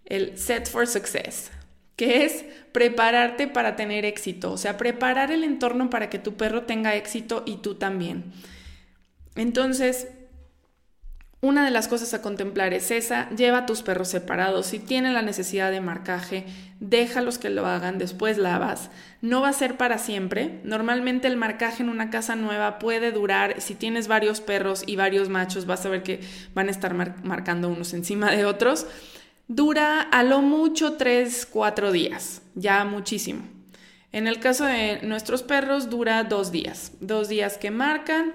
el 0.05 0.37
set 0.37 0.69
for 0.69 0.87
success, 0.87 1.51
que 1.97 2.23
es 2.23 2.45
prepararte 2.71 3.49
para 3.49 3.75
tener 3.75 4.05
éxito, 4.05 4.53
o 4.53 4.57
sea, 4.57 4.77
preparar 4.77 5.31
el 5.31 5.43
entorno 5.43 5.89
para 5.89 6.09
que 6.09 6.17
tu 6.17 6.35
perro 6.35 6.63
tenga 6.63 6.95
éxito 6.95 7.43
y 7.45 7.57
tú 7.57 7.75
también. 7.75 8.31
Entonces, 9.35 10.07
una 11.41 11.63
de 11.63 11.71
las 11.71 11.87
cosas 11.87 12.13
a 12.13 12.21
contemplar 12.21 12.73
es 12.73 12.91
esa, 12.91 13.29
lleva 13.29 13.65
tus 13.65 13.81
perros 13.81 14.09
separados, 14.09 14.65
si 14.65 14.79
tienen 14.79 15.13
la 15.13 15.21
necesidad 15.21 15.71
de 15.71 15.79
marcaje, 15.79 16.45
déjalos 16.81 17.37
que 17.37 17.49
lo 17.49 17.65
hagan, 17.65 17.97
después 17.97 18.37
lavas. 18.37 18.89
No 19.21 19.39
va 19.39 19.49
a 19.49 19.53
ser 19.53 19.77
para 19.77 19.99
siempre, 19.99 20.59
normalmente 20.65 21.27
el 21.27 21.37
marcaje 21.37 21.81
en 21.81 21.89
una 21.89 22.09
casa 22.09 22.35
nueva 22.35 22.77
puede 22.77 23.13
durar, 23.13 23.61
si 23.61 23.73
tienes 23.73 24.09
varios 24.09 24.41
perros 24.41 24.83
y 24.85 24.97
varios 24.97 25.29
machos, 25.29 25.65
vas 25.65 25.85
a 25.85 25.89
ver 25.89 26.03
que 26.03 26.19
van 26.53 26.67
a 26.67 26.71
estar 26.71 26.93
marcando 27.23 27.69
unos 27.69 27.93
encima 27.93 28.31
de 28.31 28.45
otros, 28.45 28.85
dura 29.47 30.01
a 30.01 30.23
lo 30.23 30.41
mucho 30.41 30.93
3, 30.93 31.47
4 31.49 31.91
días, 31.93 32.41
ya 32.55 32.83
muchísimo. 32.83 33.43
En 34.11 34.27
el 34.27 34.39
caso 34.39 34.65
de 34.65 35.01
nuestros 35.03 35.43
perros 35.43 35.89
dura 35.89 36.23
dos 36.23 36.51
días, 36.51 36.93
dos 36.99 37.29
días 37.29 37.57
que 37.57 37.69
marcan 37.69 38.33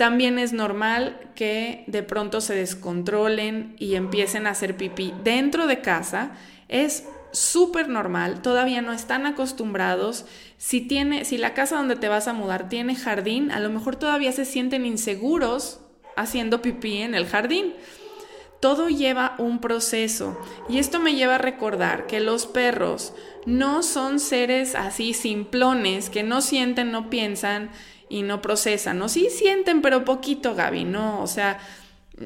también 0.00 0.38
es 0.38 0.54
normal 0.54 1.30
que 1.34 1.84
de 1.86 2.02
pronto 2.02 2.40
se 2.40 2.54
descontrolen 2.54 3.76
y 3.78 3.96
empiecen 3.96 4.46
a 4.46 4.52
hacer 4.52 4.74
pipí 4.74 5.12
dentro 5.22 5.66
de 5.66 5.82
casa. 5.82 6.30
Es 6.68 7.04
súper 7.32 7.90
normal, 7.90 8.40
todavía 8.40 8.80
no 8.80 8.94
están 8.94 9.26
acostumbrados. 9.26 10.24
Si, 10.56 10.80
tiene, 10.80 11.26
si 11.26 11.36
la 11.36 11.52
casa 11.52 11.76
donde 11.76 11.96
te 11.96 12.08
vas 12.08 12.28
a 12.28 12.32
mudar 12.32 12.70
tiene 12.70 12.94
jardín, 12.94 13.50
a 13.50 13.60
lo 13.60 13.68
mejor 13.68 13.96
todavía 13.96 14.32
se 14.32 14.46
sienten 14.46 14.86
inseguros 14.86 15.80
haciendo 16.16 16.62
pipí 16.62 17.02
en 17.02 17.14
el 17.14 17.26
jardín. 17.26 17.74
Todo 18.58 18.88
lleva 18.88 19.34
un 19.36 19.60
proceso 19.60 20.40
y 20.70 20.78
esto 20.78 20.98
me 20.98 21.14
lleva 21.14 21.34
a 21.34 21.38
recordar 21.38 22.06
que 22.06 22.20
los 22.20 22.46
perros 22.46 23.12
no 23.44 23.82
son 23.82 24.18
seres 24.18 24.74
así 24.74 25.12
simplones 25.12 26.08
que 26.08 26.22
no 26.22 26.40
sienten, 26.40 26.90
no 26.90 27.10
piensan 27.10 27.70
y 28.10 28.22
no 28.22 28.42
procesan, 28.42 28.98
¿no? 28.98 29.08
Sí 29.08 29.28
sienten, 29.30 29.80
pero 29.80 30.04
poquito, 30.04 30.54
Gaby, 30.54 30.84
¿no? 30.84 31.22
O 31.22 31.26
sea, 31.26 31.58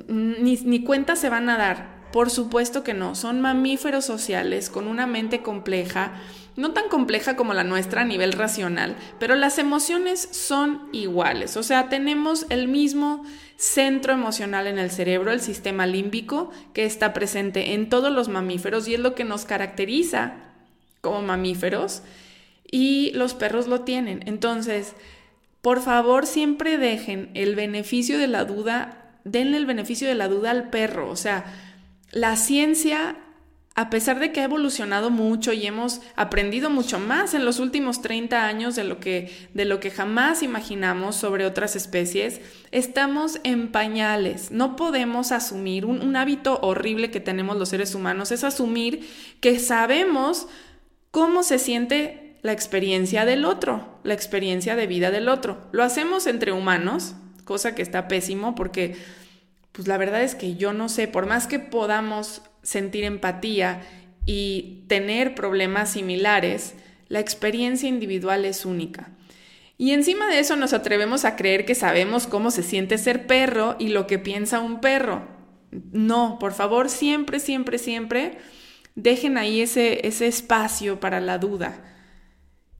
ni, 0.08 0.56
ni 0.56 0.82
cuenta 0.82 1.14
se 1.14 1.28
van 1.28 1.48
a 1.48 1.56
dar. 1.56 1.94
Por 2.10 2.30
supuesto 2.30 2.82
que 2.82 2.94
no, 2.94 3.14
son 3.14 3.40
mamíferos 3.40 4.04
sociales 4.04 4.70
con 4.70 4.88
una 4.88 5.06
mente 5.06 5.42
compleja, 5.42 6.12
no 6.56 6.72
tan 6.72 6.88
compleja 6.88 7.34
como 7.36 7.54
la 7.54 7.64
nuestra 7.64 8.02
a 8.02 8.04
nivel 8.04 8.32
racional, 8.32 8.96
pero 9.18 9.34
las 9.34 9.58
emociones 9.58 10.28
son 10.30 10.88
iguales, 10.92 11.56
o 11.56 11.64
sea, 11.64 11.88
tenemos 11.88 12.46
el 12.50 12.68
mismo 12.68 13.24
centro 13.56 14.12
emocional 14.12 14.68
en 14.68 14.78
el 14.78 14.92
cerebro, 14.92 15.32
el 15.32 15.40
sistema 15.40 15.86
límbico, 15.86 16.52
que 16.72 16.84
está 16.84 17.12
presente 17.12 17.74
en 17.74 17.88
todos 17.88 18.12
los 18.12 18.28
mamíferos 18.28 18.86
y 18.86 18.94
es 18.94 19.00
lo 19.00 19.16
que 19.16 19.24
nos 19.24 19.44
caracteriza 19.44 20.34
como 21.00 21.20
mamíferos 21.20 22.02
y 22.70 23.10
los 23.14 23.34
perros 23.34 23.66
lo 23.66 23.80
tienen. 23.80 24.22
Entonces, 24.26 24.94
por 25.64 25.80
favor, 25.80 26.26
siempre 26.26 26.76
dejen 26.76 27.30
el 27.32 27.54
beneficio 27.54 28.18
de 28.18 28.26
la 28.26 28.44
duda, 28.44 29.16
denle 29.24 29.56
el 29.56 29.64
beneficio 29.64 30.06
de 30.06 30.14
la 30.14 30.28
duda 30.28 30.50
al 30.50 30.68
perro. 30.68 31.08
O 31.08 31.16
sea, 31.16 31.46
la 32.10 32.36
ciencia, 32.36 33.16
a 33.74 33.88
pesar 33.88 34.18
de 34.18 34.30
que 34.30 34.42
ha 34.42 34.44
evolucionado 34.44 35.08
mucho 35.08 35.54
y 35.54 35.66
hemos 35.66 36.02
aprendido 36.16 36.68
mucho 36.68 36.98
más 36.98 37.32
en 37.32 37.46
los 37.46 37.60
últimos 37.60 38.02
30 38.02 38.46
años 38.46 38.76
de 38.76 38.84
lo 38.84 39.00
que, 39.00 39.48
de 39.54 39.64
lo 39.64 39.80
que 39.80 39.90
jamás 39.90 40.42
imaginamos 40.42 41.16
sobre 41.16 41.46
otras 41.46 41.76
especies, 41.76 42.42
estamos 42.70 43.40
en 43.42 43.72
pañales. 43.72 44.50
No 44.50 44.76
podemos 44.76 45.32
asumir, 45.32 45.86
un, 45.86 46.02
un 46.02 46.14
hábito 46.14 46.58
horrible 46.60 47.10
que 47.10 47.20
tenemos 47.20 47.56
los 47.56 47.70
seres 47.70 47.94
humanos 47.94 48.32
es 48.32 48.44
asumir 48.44 49.08
que 49.40 49.58
sabemos 49.58 50.46
cómo 51.10 51.42
se 51.42 51.58
siente 51.58 52.23
la 52.44 52.52
experiencia 52.52 53.24
del 53.24 53.46
otro, 53.46 53.98
la 54.02 54.12
experiencia 54.12 54.76
de 54.76 54.86
vida 54.86 55.10
del 55.10 55.30
otro. 55.30 55.66
Lo 55.72 55.82
hacemos 55.82 56.26
entre 56.26 56.52
humanos, 56.52 57.14
cosa 57.44 57.74
que 57.74 57.80
está 57.80 58.06
pésimo 58.06 58.54
porque, 58.54 58.96
pues 59.72 59.88
la 59.88 59.96
verdad 59.96 60.22
es 60.22 60.34
que 60.34 60.54
yo 60.54 60.74
no 60.74 60.90
sé, 60.90 61.08
por 61.08 61.24
más 61.24 61.46
que 61.46 61.58
podamos 61.58 62.42
sentir 62.62 63.04
empatía 63.04 63.80
y 64.26 64.84
tener 64.88 65.34
problemas 65.34 65.92
similares, 65.92 66.74
la 67.08 67.18
experiencia 67.18 67.88
individual 67.88 68.44
es 68.44 68.66
única. 68.66 69.08
Y 69.78 69.92
encima 69.92 70.28
de 70.28 70.38
eso 70.38 70.54
nos 70.54 70.74
atrevemos 70.74 71.24
a 71.24 71.36
creer 71.36 71.64
que 71.64 71.74
sabemos 71.74 72.26
cómo 72.26 72.50
se 72.50 72.62
siente 72.62 72.98
ser 72.98 73.26
perro 73.26 73.74
y 73.78 73.88
lo 73.88 74.06
que 74.06 74.18
piensa 74.18 74.60
un 74.60 74.82
perro. 74.82 75.22
No, 75.92 76.38
por 76.38 76.52
favor, 76.52 76.90
siempre, 76.90 77.40
siempre, 77.40 77.78
siempre 77.78 78.36
dejen 78.96 79.38
ahí 79.38 79.62
ese, 79.62 80.06
ese 80.06 80.26
espacio 80.26 81.00
para 81.00 81.20
la 81.20 81.38
duda 81.38 81.93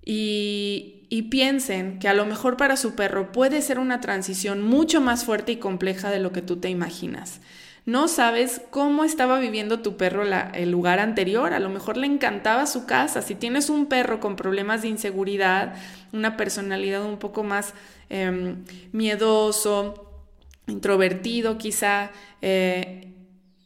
y, 0.04 0.90
piensen 1.30 1.98
que 2.00 2.08
a 2.08 2.14
lo 2.14 2.26
mejor 2.26 2.56
para 2.56 2.76
su 2.76 2.94
perro 2.94 3.32
puede 3.32 3.62
ser 3.62 3.78
una 3.78 4.00
transición 4.00 4.62
mucho 4.62 5.00
más 5.00 5.24
fuerte 5.24 5.52
y 5.52 5.56
compleja 5.56 6.10
de 6.10 6.18
lo 6.18 6.32
que 6.32 6.42
tú 6.42 6.56
te 6.56 6.68
imaginas. 6.68 7.40
No 7.86 8.08
sabes 8.08 8.62
cómo 8.70 9.04
estaba 9.04 9.38
viviendo 9.38 9.80
tu 9.80 9.96
perro 9.96 10.24
el 10.24 10.70
lugar 10.70 10.98
anterior, 11.00 11.52
a 11.52 11.60
lo 11.60 11.70
mejor 11.70 11.96
le 11.96 12.06
encantaba 12.06 12.66
su 12.66 12.86
casa. 12.86 13.22
Si 13.22 13.34
tienes 13.34 13.70
un 13.70 13.86
perro 13.86 14.20
con 14.20 14.36
problemas 14.36 14.82
de 14.82 14.88
inseguridad, 14.88 15.74
una 16.12 16.36
personalidad 16.36 17.04
un 17.04 17.18
poco 17.18 17.42
más 17.42 17.74
em, 18.08 18.64
miedoso, 18.92 20.24
introvertido 20.66 21.58
quizá, 21.58 22.10
eh, 22.42 23.12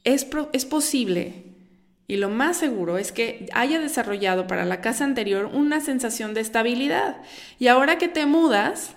es, 0.04 0.26
es 0.52 0.64
posible 0.64 1.47
y 2.10 2.16
lo 2.16 2.30
más 2.30 2.56
seguro 2.56 2.96
es 2.96 3.12
que 3.12 3.46
haya 3.52 3.78
desarrollado 3.78 4.46
para 4.46 4.64
la 4.64 4.80
casa 4.80 5.04
anterior 5.04 5.44
una 5.52 5.80
sensación 5.80 6.32
de 6.32 6.40
estabilidad. 6.40 7.18
Y 7.58 7.66
ahora 7.68 7.98
que 7.98 8.08
te 8.08 8.24
mudas, 8.24 8.96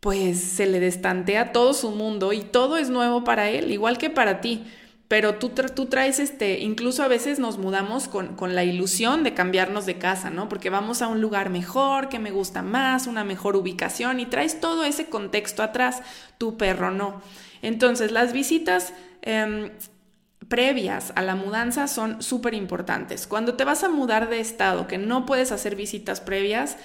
pues 0.00 0.40
se 0.40 0.66
le 0.66 0.80
destantea 0.80 1.52
todo 1.52 1.72
su 1.72 1.92
mundo 1.92 2.32
y 2.32 2.40
todo 2.40 2.78
es 2.78 2.90
nuevo 2.90 3.22
para 3.22 3.48
él, 3.48 3.70
igual 3.70 3.96
que 3.96 4.10
para 4.10 4.40
ti. 4.40 4.64
Pero 5.06 5.36
tú, 5.36 5.50
tú 5.50 5.86
traes 5.86 6.18
este, 6.18 6.58
incluso 6.58 7.04
a 7.04 7.08
veces 7.08 7.38
nos 7.38 7.58
mudamos 7.58 8.08
con, 8.08 8.34
con 8.34 8.56
la 8.56 8.64
ilusión 8.64 9.22
de 9.22 9.32
cambiarnos 9.32 9.86
de 9.86 9.98
casa, 9.98 10.28
¿no? 10.28 10.48
Porque 10.48 10.68
vamos 10.68 11.02
a 11.02 11.06
un 11.06 11.20
lugar 11.20 11.48
mejor, 11.48 12.08
que 12.08 12.18
me 12.18 12.32
gusta 12.32 12.62
más, 12.62 13.06
una 13.06 13.22
mejor 13.22 13.54
ubicación 13.54 14.18
y 14.18 14.26
traes 14.26 14.58
todo 14.58 14.82
ese 14.84 15.06
contexto 15.06 15.62
atrás, 15.62 16.02
tu 16.38 16.56
perro 16.56 16.90
no. 16.90 17.22
Entonces, 17.62 18.10
las 18.10 18.32
visitas 18.32 18.92
em, 19.22 19.70
previas 20.48 21.12
a 21.16 21.22
la 21.22 21.34
mudanza 21.34 21.88
son 21.88 22.22
súper 22.22 22.54
importantes. 22.54 23.26
Cuando 23.26 23.54
te 23.54 23.64
vas 23.64 23.84
a 23.84 23.88
mudar 23.88 24.28
de 24.28 24.40
estado, 24.40 24.86
que 24.86 24.98
no 24.98 25.26
puedes 25.26 25.52
hacer 25.52 25.76
visitas 25.76 26.20
previas, 26.20 26.76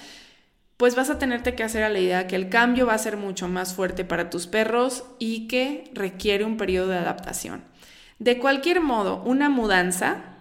pues 0.76 0.96
vas 0.96 1.10
a 1.10 1.18
tenerte 1.18 1.54
que 1.54 1.62
hacer 1.62 1.84
a 1.84 1.88
la 1.88 2.00
idea 2.00 2.26
que 2.26 2.36
el 2.36 2.48
cambio 2.48 2.86
va 2.86 2.94
a 2.94 2.98
ser 2.98 3.16
mucho 3.16 3.48
más 3.48 3.74
fuerte 3.74 4.04
para 4.04 4.30
tus 4.30 4.46
perros 4.46 5.04
y 5.18 5.46
que 5.46 5.90
requiere 5.94 6.44
un 6.44 6.56
periodo 6.56 6.88
de 6.88 6.98
adaptación. 6.98 7.64
De 8.18 8.38
cualquier 8.38 8.80
modo, 8.80 9.22
una 9.24 9.48
mudanza 9.48 10.32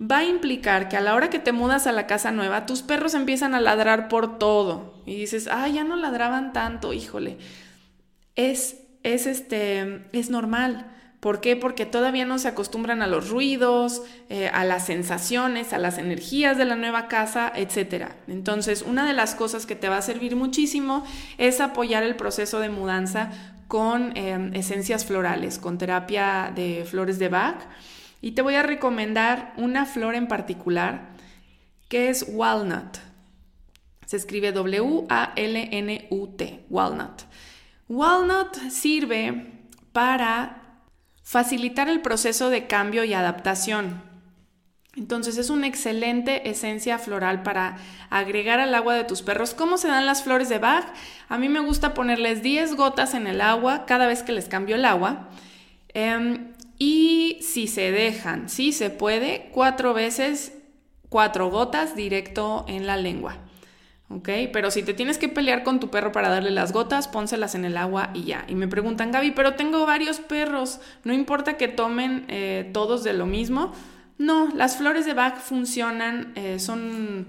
va 0.00 0.18
a 0.18 0.24
implicar 0.24 0.88
que 0.88 0.96
a 0.96 1.00
la 1.00 1.14
hora 1.14 1.30
que 1.30 1.38
te 1.38 1.52
mudas 1.52 1.86
a 1.86 1.92
la 1.92 2.06
casa 2.06 2.32
nueva, 2.32 2.66
tus 2.66 2.82
perros 2.82 3.14
empiezan 3.14 3.54
a 3.54 3.60
ladrar 3.60 4.08
por 4.08 4.38
todo. 4.38 5.02
Y 5.06 5.16
dices, 5.16 5.48
ah, 5.50 5.68
ya 5.68 5.84
no 5.84 5.96
ladraban 5.96 6.52
tanto, 6.52 6.92
híjole. 6.92 7.38
Es, 8.34 8.78
es, 9.02 9.26
este, 9.26 10.06
es 10.12 10.30
normal. 10.30 10.93
¿Por 11.24 11.40
qué? 11.40 11.56
Porque 11.56 11.86
todavía 11.86 12.26
no 12.26 12.38
se 12.38 12.48
acostumbran 12.48 13.00
a 13.00 13.06
los 13.06 13.30
ruidos, 13.30 14.02
eh, 14.28 14.50
a 14.52 14.62
las 14.66 14.84
sensaciones, 14.84 15.72
a 15.72 15.78
las 15.78 15.96
energías 15.96 16.58
de 16.58 16.66
la 16.66 16.76
nueva 16.76 17.08
casa, 17.08 17.50
etc. 17.56 18.08
Entonces, 18.28 18.84
una 18.86 19.06
de 19.06 19.14
las 19.14 19.34
cosas 19.34 19.64
que 19.64 19.74
te 19.74 19.88
va 19.88 19.96
a 19.96 20.02
servir 20.02 20.36
muchísimo 20.36 21.02
es 21.38 21.62
apoyar 21.62 22.02
el 22.02 22.14
proceso 22.14 22.60
de 22.60 22.68
mudanza 22.68 23.30
con 23.68 24.14
eh, 24.18 24.50
esencias 24.52 25.06
florales, 25.06 25.58
con 25.58 25.78
terapia 25.78 26.52
de 26.54 26.84
flores 26.84 27.18
de 27.18 27.30
Bach. 27.30 27.56
Y 28.20 28.32
te 28.32 28.42
voy 28.42 28.56
a 28.56 28.62
recomendar 28.62 29.54
una 29.56 29.86
flor 29.86 30.16
en 30.16 30.28
particular 30.28 31.08
que 31.88 32.10
es 32.10 32.26
walnut. 32.28 32.98
Se 34.04 34.18
escribe 34.18 34.52
W-A-L-N-U-T, 34.52 35.06
walnut. 36.68 37.22
Walnut 37.88 38.56
sirve 38.68 39.52
para 39.94 40.60
facilitar 41.24 41.88
el 41.88 42.02
proceso 42.02 42.50
de 42.50 42.68
cambio 42.68 43.02
y 43.02 43.14
adaptación. 43.14 44.02
Entonces 44.94 45.38
es 45.38 45.50
una 45.50 45.66
excelente 45.66 46.48
esencia 46.48 46.98
floral 47.00 47.42
para 47.42 47.78
agregar 48.10 48.60
al 48.60 48.74
agua 48.74 48.94
de 48.94 49.02
tus 49.02 49.22
perros. 49.22 49.52
¿Cómo 49.52 49.76
se 49.76 49.88
dan 49.88 50.06
las 50.06 50.22
flores 50.22 50.48
de 50.48 50.58
Bach? 50.58 50.86
A 51.28 51.36
mí 51.36 51.48
me 51.48 51.58
gusta 51.58 51.94
ponerles 51.94 52.42
10 52.42 52.76
gotas 52.76 53.14
en 53.14 53.26
el 53.26 53.40
agua 53.40 53.86
cada 53.86 54.06
vez 54.06 54.22
que 54.22 54.32
les 54.32 54.46
cambio 54.46 54.76
el 54.76 54.84
agua. 54.84 55.30
Em, 55.94 56.52
y 56.78 57.38
si 57.40 57.66
se 57.66 57.90
dejan, 57.90 58.48
si 58.48 58.72
se 58.72 58.90
puede, 58.90 59.48
cuatro 59.52 59.94
veces, 59.94 60.52
cuatro 61.08 61.50
gotas 61.50 61.96
directo 61.96 62.64
en 62.68 62.86
la 62.86 62.96
lengua. 62.96 63.38
¿Ok? 64.14 64.28
Pero 64.52 64.70
si 64.70 64.82
te 64.82 64.94
tienes 64.94 65.18
que 65.18 65.28
pelear 65.28 65.64
con 65.64 65.80
tu 65.80 65.90
perro 65.90 66.12
para 66.12 66.28
darle 66.28 66.50
las 66.50 66.72
gotas, 66.72 67.08
pónselas 67.08 67.54
en 67.54 67.64
el 67.64 67.76
agua 67.76 68.10
y 68.14 68.24
ya. 68.24 68.44
Y 68.48 68.54
me 68.54 68.68
preguntan, 68.68 69.10
Gaby, 69.10 69.32
pero 69.32 69.54
tengo 69.54 69.84
varios 69.86 70.20
perros, 70.20 70.80
no 71.02 71.12
importa 71.12 71.56
que 71.56 71.68
tomen 71.68 72.24
eh, 72.28 72.70
todos 72.72 73.04
de 73.04 73.12
lo 73.12 73.26
mismo. 73.26 73.72
No, 74.16 74.48
las 74.54 74.76
flores 74.76 75.06
de 75.06 75.14
Bach 75.14 75.38
funcionan, 75.38 76.32
eh, 76.36 76.60
son, 76.60 77.26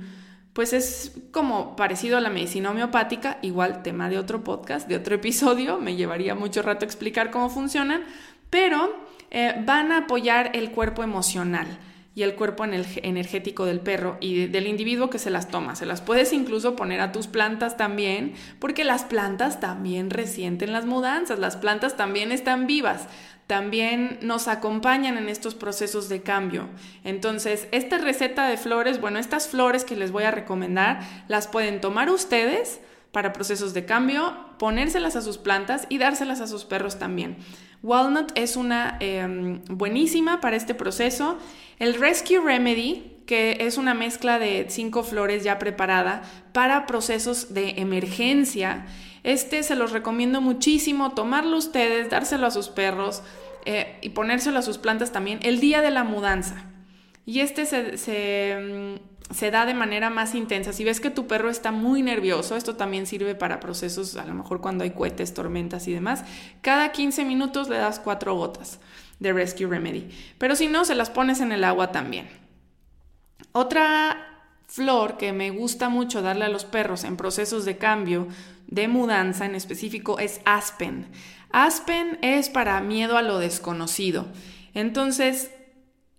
pues 0.53 0.73
es 0.73 1.13
como 1.31 1.75
parecido 1.75 2.17
a 2.17 2.21
la 2.21 2.29
medicina 2.29 2.69
homeopática, 2.69 3.39
igual 3.41 3.81
tema 3.81 4.09
de 4.09 4.19
otro 4.19 4.43
podcast, 4.43 4.87
de 4.87 4.95
otro 4.95 5.15
episodio, 5.15 5.79
me 5.79 5.95
llevaría 5.95 6.35
mucho 6.35 6.61
rato 6.61 6.85
explicar 6.85 7.31
cómo 7.31 7.49
funcionan, 7.49 8.03
pero 8.51 8.95
eh, 9.31 9.55
van 9.65 9.91
a 9.91 9.99
apoyar 9.99 10.51
el 10.53 10.71
cuerpo 10.71 11.03
emocional 11.03 11.67
y 12.15 12.23
el 12.23 12.35
cuerpo 12.35 12.63
energético 12.63 13.65
del 13.65 13.81
perro 13.81 14.17
y 14.21 14.47
del 14.47 14.67
individuo 14.67 15.09
que 15.09 15.19
se 15.19 15.29
las 15.29 15.49
toma. 15.49 15.75
Se 15.75 15.85
las 15.85 15.99
puedes 15.99 16.31
incluso 16.31 16.77
poner 16.77 17.01
a 17.01 17.11
tus 17.11 17.27
plantas 17.27 17.75
también, 17.75 18.33
porque 18.59 18.85
las 18.85 19.03
plantas 19.03 19.59
también 19.59 20.09
resienten 20.09 20.71
las 20.71 20.85
mudanzas, 20.85 21.39
las 21.39 21.57
plantas 21.57 21.97
también 21.97 22.31
están 22.31 22.67
vivas, 22.67 23.09
también 23.47 24.17
nos 24.21 24.47
acompañan 24.47 25.17
en 25.17 25.27
estos 25.27 25.55
procesos 25.55 26.07
de 26.07 26.21
cambio. 26.21 26.69
Entonces, 27.03 27.67
esta 27.71 27.97
receta 27.97 28.47
de 28.47 28.55
flores, 28.55 29.01
bueno, 29.01 29.19
estas 29.19 29.49
flores 29.49 29.83
que 29.83 29.97
les 29.97 30.11
voy 30.11 30.23
a 30.23 30.31
recomendar, 30.31 31.01
las 31.27 31.47
pueden 31.47 31.81
tomar 31.81 32.09
ustedes 32.09 32.79
para 33.11 33.33
procesos 33.33 33.73
de 33.73 33.85
cambio, 33.85 34.35
ponérselas 34.57 35.17
a 35.17 35.21
sus 35.21 35.37
plantas 35.37 35.85
y 35.89 35.97
dárselas 35.97 36.39
a 36.39 36.47
sus 36.47 36.63
perros 36.63 36.97
también. 36.97 37.37
Walnut 37.85 38.31
es 38.33 38.55
una 38.55 38.97
em, 38.99 39.61
buenísima 39.69 40.41
para 40.41 40.55
este 40.55 40.73
proceso. 40.73 41.37
El 41.77 41.93
Rescue 41.93 42.39
Remedy, 42.39 43.11
que 43.27 43.57
es 43.59 43.77
una 43.77 43.93
mezcla 43.93 44.39
de 44.39 44.65
cinco 44.69 45.03
flores 45.03 45.43
ya 45.43 45.59
preparada 45.59 46.23
para 46.51 46.87
procesos 46.87 47.53
de 47.53 47.75
emergencia. 47.77 48.87
Este 49.21 49.61
se 49.61 49.75
los 49.75 49.91
recomiendo 49.91 50.41
muchísimo, 50.41 51.11
tomarlo 51.11 51.57
ustedes, 51.57 52.09
dárselo 52.09 52.47
a 52.47 52.51
sus 52.51 52.69
perros 52.69 53.21
eh, 53.65 53.99
y 54.01 54.09
ponérselo 54.09 54.57
a 54.57 54.63
sus 54.63 54.79
plantas 54.79 55.11
también 55.11 55.37
el 55.43 55.59
día 55.59 55.81
de 55.81 55.91
la 55.91 56.03
mudanza. 56.03 56.65
Y 57.27 57.41
este 57.41 57.67
se, 57.67 58.57
mm, 58.59 59.14
se 59.33 59.51
da 59.51 59.65
de 59.65 59.73
manera 59.73 60.09
más 60.09 60.35
intensa. 60.35 60.73
Si 60.73 60.83
ves 60.83 60.99
que 60.99 61.09
tu 61.09 61.27
perro 61.27 61.49
está 61.49 61.71
muy 61.71 62.01
nervioso, 62.01 62.55
esto 62.55 62.75
también 62.75 63.07
sirve 63.07 63.35
para 63.35 63.59
procesos, 63.59 64.15
a 64.17 64.25
lo 64.25 64.33
mejor 64.33 64.61
cuando 64.61 64.83
hay 64.83 64.91
cohetes, 64.91 65.33
tormentas 65.33 65.87
y 65.87 65.93
demás, 65.93 66.23
cada 66.61 66.91
15 66.91 67.25
minutos 67.25 67.69
le 67.69 67.77
das 67.77 67.99
cuatro 67.99 68.35
gotas 68.35 68.79
de 69.19 69.33
Rescue 69.33 69.67
Remedy. 69.67 70.09
Pero 70.37 70.55
si 70.55 70.67
no, 70.67 70.85
se 70.85 70.95
las 70.95 71.09
pones 71.09 71.41
en 71.41 71.51
el 71.51 71.63
agua 71.63 71.91
también. 71.91 72.27
Otra 73.51 74.35
flor 74.67 75.17
que 75.17 75.31
me 75.33 75.51
gusta 75.51 75.89
mucho 75.89 76.21
darle 76.21 76.45
a 76.45 76.49
los 76.49 76.65
perros 76.65 77.03
en 77.03 77.17
procesos 77.17 77.65
de 77.65 77.77
cambio, 77.77 78.27
de 78.67 78.87
mudanza 78.87 79.45
en 79.45 79.55
específico, 79.55 80.19
es 80.19 80.41
Aspen. 80.45 81.07
Aspen 81.51 82.19
es 82.21 82.49
para 82.49 82.79
miedo 82.81 83.17
a 83.17 83.21
lo 83.21 83.39
desconocido. 83.39 84.27
Entonces, 84.73 85.51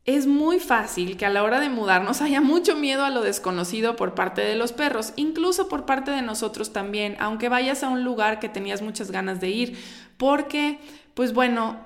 es 0.06 0.28
muy 0.28 0.60
fácil 0.60 1.16
que 1.16 1.26
a 1.26 1.30
la 1.30 1.42
hora 1.42 1.58
de 1.58 1.68
mudarnos 1.68 2.22
haya 2.22 2.40
mucho 2.40 2.76
miedo 2.76 3.04
a 3.04 3.10
lo 3.10 3.22
desconocido 3.22 3.96
por 3.96 4.14
parte 4.14 4.40
de 4.40 4.54
los 4.54 4.72
perros, 4.72 5.12
incluso 5.16 5.68
por 5.68 5.84
parte 5.84 6.12
de 6.12 6.22
nosotros 6.22 6.72
también, 6.72 7.16
aunque 7.18 7.48
vayas 7.48 7.82
a 7.82 7.88
un 7.88 8.04
lugar 8.04 8.38
que 8.38 8.48
tenías 8.48 8.82
muchas 8.82 9.10
ganas 9.10 9.40
de 9.40 9.50
ir, 9.50 9.78
porque, 10.16 10.78
pues 11.14 11.34
bueno, 11.34 11.84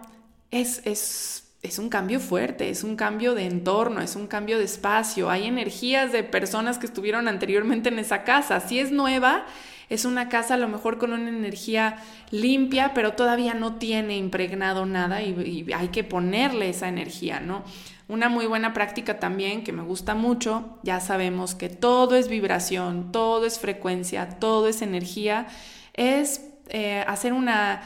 es, 0.51 0.83
es, 0.85 1.45
es 1.63 1.79
un 1.79 1.89
cambio 1.89 2.21
fuerte, 2.21 2.69
es 2.69 2.85
un 2.85 2.95
cambio 2.95 3.35
de 3.35 3.47
entorno, 3.47 4.03
es 4.03 4.15
un 4.17 4.27
cambio 4.27 4.59
de 4.59 4.65
espacio, 4.65 5.31
hay 5.31 5.47
energías 5.47 6.13
de 6.13 6.23
personas 6.23 6.77
que 6.77 6.87
estuvieron 6.87 7.27
anteriormente 7.27 7.89
en 7.89 7.99
esa 7.99 8.25
casa, 8.25 8.61
si 8.61 8.81
es 8.81 8.93
nueva, 8.93 9.47
es 9.91 10.05
una 10.05 10.29
casa 10.29 10.55
a 10.55 10.57
lo 10.57 10.69
mejor 10.69 10.99
con 10.99 11.13
una 11.13 11.29
energía 11.29 11.99
limpia, 12.31 12.95
pero 12.95 13.15
todavía 13.15 13.55
no 13.55 13.75
tiene 13.75 14.17
impregnado 14.17 14.87
nada 14.87 15.21
y, 15.21 15.67
hay 15.75 15.89
que 15.89 16.05
ponerle 16.05 16.71
esa 16.71 16.89
energía, 16.89 17.41
¿no? 17.41 17.65
Una 18.07 18.29
muy 18.29 18.47
buena 18.47 18.73
práctica 18.73 19.19
también 19.19 19.63
que 19.63 19.73
me 19.73 19.83
gusta 19.83 20.15
mucho, 20.15 20.79
ya 20.85 21.01
sabemos 21.01 21.55
que 21.55 21.69
todo 21.69 22.15
es 22.17 22.29
vibración, 22.29 23.13
todo 23.13 23.45
es 23.47 23.59
frecuencia, 23.59 24.29
todo 24.39 24.69
es 24.69 24.81
energía, 24.81 25.49
es 25.93 26.49
eh, 26.69 27.05
hacer 27.07 27.33
una 27.33 27.83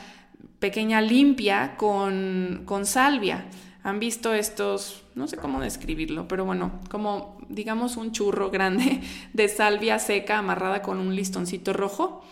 pequeña 0.59 1.01
limpia 1.01 1.77
con, 1.77 2.63
con 2.65 2.87
salvia. 2.87 3.47
Han 3.83 3.99
visto 3.99 4.33
estos, 4.33 5.03
no 5.15 5.27
sé 5.27 5.37
cómo 5.37 5.61
describirlo, 5.61 6.27
pero 6.27 6.45
bueno, 6.47 6.81
como 6.91 7.34
digamos 7.49 7.97
un 7.97 8.13
churro 8.13 8.51
grande 8.51 9.01
de 9.33 9.49
salvia 9.49 9.99
seca 9.99 10.39
amarrada 10.39 10.83
con 10.83 10.99
un 10.99 11.15
listoncito 11.15 11.73
rojo. 11.73 12.23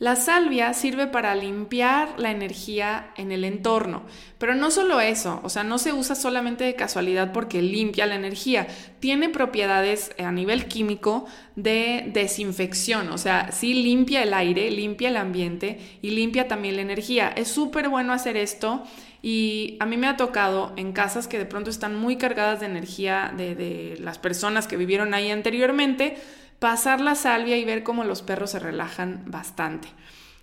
La 0.00 0.16
salvia 0.16 0.72
sirve 0.72 1.08
para 1.08 1.34
limpiar 1.34 2.18
la 2.18 2.30
energía 2.30 3.10
en 3.18 3.32
el 3.32 3.44
entorno, 3.44 4.02
pero 4.38 4.54
no 4.54 4.70
solo 4.70 4.98
eso, 4.98 5.40
o 5.42 5.50
sea, 5.50 5.62
no 5.62 5.76
se 5.76 5.92
usa 5.92 6.14
solamente 6.14 6.64
de 6.64 6.74
casualidad 6.74 7.32
porque 7.32 7.60
limpia 7.60 8.06
la 8.06 8.14
energía, 8.14 8.66
tiene 8.98 9.28
propiedades 9.28 10.12
a 10.18 10.32
nivel 10.32 10.68
químico 10.68 11.26
de 11.54 12.08
desinfección, 12.14 13.10
o 13.10 13.18
sea, 13.18 13.52
sí 13.52 13.74
limpia 13.74 14.22
el 14.22 14.32
aire, 14.32 14.70
limpia 14.70 15.10
el 15.10 15.18
ambiente 15.18 15.78
y 16.00 16.12
limpia 16.12 16.48
también 16.48 16.76
la 16.76 16.82
energía. 16.82 17.28
Es 17.28 17.48
súper 17.48 17.90
bueno 17.90 18.14
hacer 18.14 18.38
esto 18.38 18.84
y 19.22 19.76
a 19.80 19.86
mí 19.86 19.96
me 19.96 20.06
ha 20.06 20.16
tocado 20.16 20.72
en 20.76 20.92
casas 20.92 21.28
que 21.28 21.38
de 21.38 21.46
pronto 21.46 21.70
están 21.70 21.96
muy 21.96 22.16
cargadas 22.16 22.60
de 22.60 22.66
energía 22.66 23.32
de, 23.36 23.54
de 23.54 23.96
las 24.00 24.18
personas 24.18 24.66
que 24.66 24.76
vivieron 24.76 25.14
ahí 25.14 25.30
anteriormente, 25.30 26.16
pasar 26.58 27.00
la 27.00 27.14
salvia 27.14 27.56
y 27.56 27.64
ver 27.64 27.82
cómo 27.82 28.04
los 28.04 28.22
perros 28.22 28.50
se 28.50 28.58
relajan 28.58 29.24
bastante. 29.26 29.88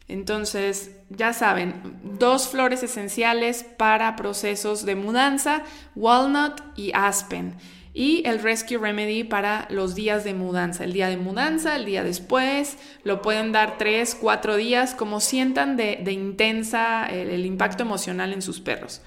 Entonces, 0.07 0.91
ya 1.09 1.33
saben, 1.33 1.99
dos 2.17 2.47
flores 2.47 2.81
esenciales 2.81 3.63
para 3.63 4.15
procesos 4.15 4.85
de 4.85 4.95
mudanza, 4.95 5.63
walnut 5.95 6.61
y 6.77 6.91
aspen. 6.93 7.55
Y 7.99 8.21
el 8.27 8.43
Rescue 8.43 8.77
Remedy 8.77 9.23
para 9.23 9.65
los 9.71 9.95
días 9.95 10.23
de 10.23 10.36
mudanza. 10.36 10.83
El 10.83 10.93
día 10.93 11.10
de 11.10 11.17
mudanza, 11.17 11.75
el 11.75 11.86
día 11.86 12.03
después, 12.03 12.77
lo 13.03 13.23
pueden 13.23 13.51
dar 13.51 13.79
tres, 13.79 14.13
cuatro 14.13 14.55
días, 14.55 14.93
como 14.93 15.19
sientan 15.19 15.77
de, 15.77 16.03
intensa 16.12 17.07
el, 17.07 17.43
impacto 17.43 17.81
emocional 17.81 18.33
en 18.33 18.43
sus 18.43 18.60
perros. 18.60 19.01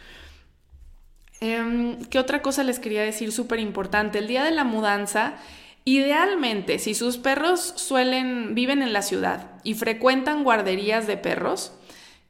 Em, 1.40 2.04
¿Qué 2.06 2.18
otra 2.18 2.42
cosa 2.42 2.64
les 2.64 2.80
quería 2.80 3.02
decir 3.02 3.30
súper 3.30 3.60
importante? 3.60 4.18
El 4.18 4.26
día 4.26 4.42
de 4.42 4.50
la 4.50 4.64
mudanza 4.64 5.36
Idealmente, 5.84 6.78
si 6.78 6.94
sus 6.94 7.16
perros 7.16 7.72
suelen, 7.76 8.54
viven 8.54 8.82
en 8.82 8.92
la 8.92 9.02
ciudad 9.02 9.52
y 9.62 9.74
frecuentan 9.74 10.44
guarderías 10.44 11.06
de 11.06 11.16
perros, 11.16 11.72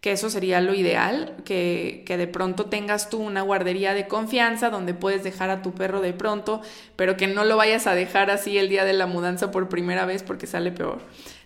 que 0.01 0.13
eso 0.13 0.31
sería 0.31 0.63
lo 0.63 0.73
ideal, 0.73 1.37
que, 1.45 2.05
que, 2.07 2.17
de 2.17 2.27
pronto 2.27 2.67
tengas 2.67 3.11
tú 3.11 3.19
una 3.19 3.43
guardería 3.43 3.93
de 3.93 4.09
confianza 4.09 4.71
donde 4.71 4.95
puedes 4.95 5.23
dejar 5.23 5.51
a 5.51 5.61
tu 5.61 5.75
perro 5.75 6.01
de 6.01 6.15
pronto, 6.15 6.63
pero 6.97 7.19
que 7.19 7.27
no 7.27 7.45
lo 7.45 7.59
vayas 7.59 7.87
a 7.87 7.95
dejar 7.95 8.31
así 8.31 8.57
el 8.57 8.71
día 8.71 8.87
de 8.87 8.95
la 8.95 9.07
mudanza 9.07 9.51
por 9.51 9.69
primera 9.69 10.07
vez 10.07 10.23
porque 10.23 10.47
sale 10.47 10.73
peor. 10.73 11.01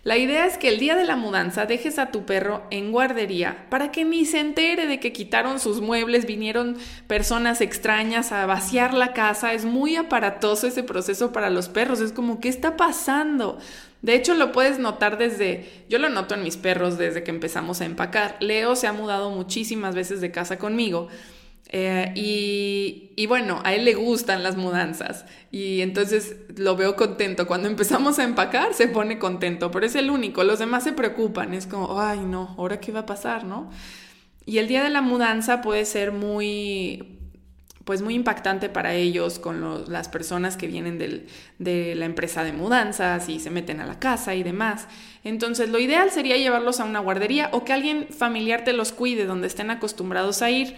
La 0.05 0.17
idea 0.17 0.45
es 0.45 0.59
que 0.59 0.67
el 0.67 0.77
día 0.77 0.95
de 0.95 1.03
la 1.03 1.15
mudanza 1.15 1.65
dejes 1.65 1.97
a 1.97 2.11
tu 2.11 2.27
perro 2.27 2.61
en 2.69 2.91
guardería 2.91 3.65
para 3.71 3.91
que 3.91 4.05
ni 4.05 4.25
se 4.25 4.39
entere 4.39 4.85
de 4.85 4.99
que 4.99 5.11
quitaron 5.11 5.59
sus 5.59 5.81
muebles, 5.81 6.27
vinieron 6.27 6.77
personas 7.07 7.59
extrañas 7.59 8.31
a 8.31 8.45
vaciar 8.45 8.93
la 8.93 9.13
casa. 9.13 9.53
Es 9.53 9.65
muy 9.65 9.95
aparatoso 9.95 10.67
ese 10.67 10.83
proceso 10.83 11.31
para 11.31 11.49
los 11.49 11.69
perros. 11.69 12.01
Es 12.01 12.11
como, 12.11 12.39
¿qué 12.39 12.49
está 12.49 12.77
pasando? 12.77 13.57
De 14.05 14.13
hecho, 14.13 14.35
lo 14.35 14.51
puedes 14.51 14.77
notar 14.77 15.17
desde, 15.17 15.65
yo 15.89 15.97
lo 15.97 16.09
noto 16.09 16.35
en 16.35 16.43
mis 16.43 16.57
perros 16.57 16.99
desde 16.99 17.23
que 17.23 17.31
empezamos 17.31 17.81
a 17.81 17.85
empacar. 17.85 18.37
Leo 18.39 18.75
se 18.75 18.85
ha 18.85 18.93
mudado 18.93 19.31
muchísimas 19.31 19.95
veces 19.95 20.21
de 20.21 20.29
casa 20.29 20.59
conmigo. 20.59 21.07
Eh, 21.69 22.11
y, 22.13 23.13
y, 23.15 23.25
bueno, 23.25 23.61
a 23.63 23.73
él 23.73 23.83
le 23.83 23.95
gustan 23.95 24.43
las 24.43 24.57
mudanzas 24.57 25.25
y 25.49 25.81
entonces 25.81 26.35
lo 26.55 26.75
veo 26.75 26.95
contento. 26.95 27.47
Cuando 27.47 27.67
empezamos 27.67 28.19
a 28.19 28.23
empacar 28.23 28.75
se 28.75 28.87
pone 28.87 29.17
contento, 29.17 29.71
pero 29.71 29.87
es 29.87 29.95
el 29.95 30.11
único. 30.11 30.43
Los 30.43 30.59
demás 30.59 30.83
se 30.83 30.93
preocupan, 30.93 31.55
es 31.55 31.65
como, 31.65 31.99
ay 31.99 32.19
no, 32.19 32.53
ahora 32.59 32.79
qué 32.79 32.91
va 32.91 32.99
a 32.99 33.05
pasar, 33.07 33.43
¿no? 33.43 33.71
Y 34.45 34.59
el 34.59 34.67
día 34.67 34.83
de 34.83 34.91
la 34.91 35.01
mudanza 35.01 35.63
puede 35.63 35.83
ser 35.85 36.11
muy, 36.11 37.14
pues 37.85 38.01
muy 38.01 38.15
impactante 38.15 38.67
para 38.67 38.95
ellos 38.95 39.37
con 39.37 39.85
las 39.87 40.09
personas 40.09 40.57
que 40.57 40.67
vienen 40.67 40.97
de 40.97 41.95
la 41.95 42.05
empresa 42.05 42.43
de 42.43 42.51
mudanzas 42.51 43.29
y 43.29 43.39
se 43.39 43.51
meten 43.51 43.79
a 43.79 43.85
la 43.85 43.99
casa 43.99 44.33
y 44.33 44.41
demás. 44.41 44.87
Entonces 45.23 45.69
lo 45.69 45.79
ideal 45.79 46.09
sería 46.09 46.35
llevarlos 46.35 46.79
a 46.79 46.85
una 46.85 46.99
guardería 46.99 47.49
o 47.53 47.63
que 47.63 47.73
alguien 47.73 48.07
familiar 48.09 48.63
te 48.63 48.73
los 48.73 48.91
cuide 48.91 49.25
donde 49.25 49.47
estén 49.47 49.69
acostumbrados 49.69 50.41
a 50.41 50.49
ir. 50.49 50.75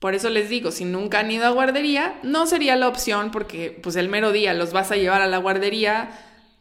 Por 0.00 0.14
eso 0.14 0.28
les 0.28 0.48
digo, 0.48 0.72
si 0.72 0.84
nunca 0.84 1.20
han 1.20 1.30
ido 1.30 1.46
a 1.46 1.50
guardería, 1.50 2.18
no 2.24 2.46
sería 2.46 2.76
la 2.76 2.88
opción 2.88 3.30
porque 3.30 3.78
pues 3.82 3.94
el 3.94 4.08
mero 4.08 4.32
día 4.32 4.54
los 4.54 4.72
vas 4.72 4.90
a 4.90 4.96
llevar 4.96 5.22
a 5.22 5.26
la 5.28 5.38
guardería, 5.38 6.10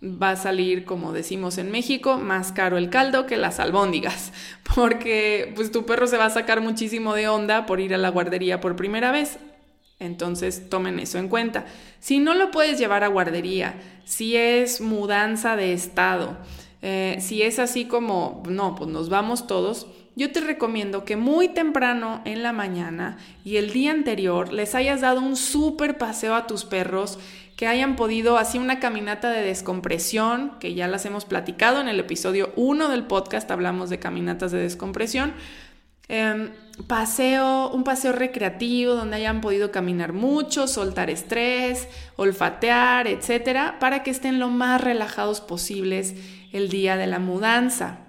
va 0.04 0.32
a 0.32 0.36
salir, 0.36 0.86
como 0.86 1.14
decimos 1.14 1.58
en 1.58 1.72
México, 1.72 2.18
más 2.18 2.52
caro 2.52 2.78
el 2.78 2.90
caldo 2.90 3.26
que 3.26 3.38
las 3.38 3.60
albóndigas, 3.60 4.34
porque 4.76 5.52
pues 5.56 5.72
tu 5.72 5.86
perro 5.86 6.08
se 6.08 6.18
va 6.18 6.26
a 6.26 6.30
sacar 6.30 6.62
muchísimo 6.62 7.14
de 7.16 7.28
onda 7.28 7.66
por 7.66 7.80
ir 7.80 7.94
a 7.94 7.98
la 7.98 8.10
guardería 8.10 8.60
por 8.60 8.76
primera 8.76 9.12
vez. 9.12 9.38
Entonces 10.00 10.70
tomen 10.70 11.00
eso 11.00 11.18
en 11.18 11.28
cuenta. 11.28 11.66
Si 12.00 12.20
no 12.20 12.34
lo 12.34 12.52
puedes 12.52 12.78
llevar 12.78 13.04
a 13.04 13.08
guardería, 13.08 13.76
si 14.06 14.36
es 14.36 14.80
mudanza 14.82 15.56
de 15.56 15.74
estado, 15.74 16.38
eh, 16.82 17.18
si 17.20 17.42
es 17.42 17.58
así 17.58 17.86
como, 17.86 18.44
no, 18.48 18.76
pues 18.76 18.90
nos 18.90 19.10
vamos 19.10 19.48
todos, 19.48 19.88
yo 20.16 20.32
te 20.32 20.40
recomiendo 20.42 21.06
que 21.06 21.16
muy 21.16 21.48
temprano 21.50 22.22
en 22.26 22.44
la 22.44 22.54
mañana 22.54 23.18
y 23.44 23.58
el 23.58 23.72
día 23.72 23.92
anterior 23.92 24.52
les 24.54 24.76
hayas 24.76 25.02
dado 25.02 25.22
un 25.22 25.36
súper 25.36 25.98
paseo 25.98 26.36
a 26.36 26.48
tus 26.48 26.66
perros, 26.66 27.20
que 27.56 27.66
hayan 27.66 27.96
podido 27.96 28.38
así 28.38 28.60
una 28.60 28.80
caminata 28.80 29.32
de 29.32 29.42
descompresión, 29.42 30.60
que 30.60 30.76
ya 30.76 30.88
las 30.88 31.06
hemos 31.06 31.26
platicado 31.26 31.82
en 31.82 31.88
el 31.88 32.00
episodio 32.00 32.54
1 32.56 32.88
del 32.90 33.06
podcast, 33.06 33.50
hablamos 33.50 33.90
de 33.90 33.98
caminatas 33.98 34.52
de 34.52 34.60
descompresión, 34.60 35.34
Em, 36.10 36.52
paseo, 36.86 37.70
un 37.72 37.84
paseo 37.84 38.12
recreativo 38.12 38.94
donde 38.94 39.18
hayan 39.18 39.42
podido 39.42 39.72
caminar 39.72 40.14
mucho, 40.14 40.68
soltar 40.68 41.10
estrés, 41.10 41.88
olfatear, 42.16 43.08
etcétera, 43.08 43.78
para 43.80 44.04
que 44.04 44.12
estén 44.12 44.40
lo 44.40 44.50
más 44.50 44.82
relajados 44.82 45.42
posibles 45.42 46.14
el 46.54 46.70
día 46.70 46.96
de 46.98 47.08
la 47.08 47.20
mudanza. 47.20 48.00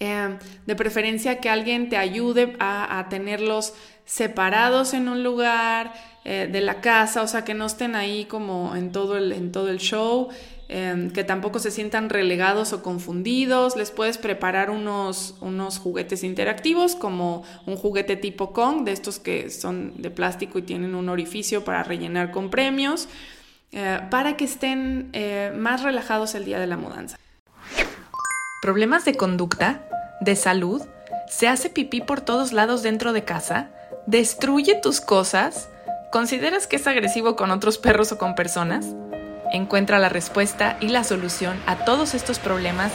Em, 0.00 0.38
de 0.66 0.74
preferencia 0.74 1.40
que 1.40 1.48
alguien 1.48 1.88
te 1.88 1.96
ayude 1.96 2.56
a, 2.58 3.06
tenerlos 3.08 3.74
separados 4.04 4.92
en 4.92 5.08
un 5.08 5.22
lugar 5.22 5.94
eh, 6.24 6.48
de 6.50 6.60
la 6.60 6.80
casa, 6.80 7.22
o 7.22 7.28
sea, 7.28 7.44
que 7.44 7.54
no 7.54 7.66
estén 7.66 7.94
ahí 7.94 8.24
como 8.26 8.76
en 8.76 8.92
todo 8.92 9.16
el, 9.16 9.32
en 9.32 9.52
todo 9.52 9.68
el 9.68 9.78
show. 9.78 10.28
Em, 10.68 11.10
que 11.10 11.24
tampoco 11.24 11.58
se 11.58 11.70
sientan 11.70 12.08
relegados 12.08 12.72
o 12.72 12.82
confundidos. 12.82 13.76
Les 13.76 13.90
puedes 13.90 14.16
preparar 14.16 14.70
unos, 14.70 15.34
unos 15.40 15.78
juguetes 15.78 16.24
interactivos 16.24 16.96
como 16.96 17.44
un 17.66 17.76
juguete 17.76 18.16
tipo 18.16 18.52
Kong, 18.52 18.84
de 18.84 18.92
estos 18.92 19.18
que 19.18 19.50
son 19.50 20.00
de 20.00 20.10
plástico 20.10 20.58
y 20.58 20.62
tienen 20.62 20.94
un 20.94 21.08
orificio 21.10 21.64
para 21.64 21.82
rellenar 21.82 22.30
con 22.30 22.50
premios, 22.50 23.08
eh, 23.72 24.00
para 24.10 24.36
que 24.36 24.44
estén 24.44 25.10
eh, 25.12 25.52
más 25.54 25.82
relajados 25.82 26.34
el 26.34 26.46
día 26.46 26.58
de 26.58 26.66
la 26.66 26.78
mudanza. 26.78 27.18
¿Problemas 28.62 29.04
de 29.04 29.14
conducta? 29.14 29.86
¿De 30.22 30.34
salud? 30.34 30.80
¿Se 31.28 31.46
hace 31.46 31.68
pipí 31.68 32.00
por 32.00 32.22
todos 32.22 32.52
lados 32.52 32.82
dentro 32.82 33.12
de 33.12 33.24
casa? 33.24 33.70
¿Destruye 34.06 34.76
tus 34.76 35.02
cosas? 35.02 35.68
¿Consideras 36.10 36.66
que 36.66 36.76
es 36.76 36.86
agresivo 36.86 37.36
con 37.36 37.50
otros 37.50 37.76
perros 37.76 38.12
o 38.12 38.18
con 38.18 38.34
personas? 38.34 38.94
Encuentra 39.52 39.98
la 39.98 40.08
respuesta 40.08 40.76
y 40.80 40.88
la 40.88 41.04
solución 41.04 41.60
a 41.66 41.84
todos 41.84 42.14
estos 42.14 42.38
problemas 42.38 42.92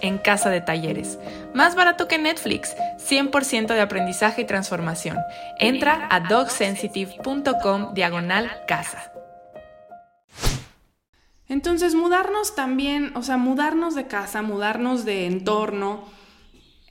en 0.00 0.18
Casa 0.18 0.50
de 0.50 0.60
Talleres. 0.60 1.18
Más 1.54 1.74
barato 1.74 2.08
que 2.08 2.18
Netflix, 2.18 2.76
100% 2.98 3.68
de 3.68 3.80
aprendizaje 3.80 4.42
y 4.42 4.44
transformación. 4.44 5.18
Entra 5.58 6.08
a 6.10 6.20
dogsensitive.com 6.20 7.94
diagonal 7.94 8.50
casa. 8.66 9.12
Entonces, 11.48 11.94
mudarnos 11.94 12.54
también, 12.54 13.16
o 13.16 13.22
sea, 13.22 13.36
mudarnos 13.36 13.94
de 13.94 14.06
casa, 14.06 14.42
mudarnos 14.42 15.04
de 15.04 15.26
entorno, 15.26 16.04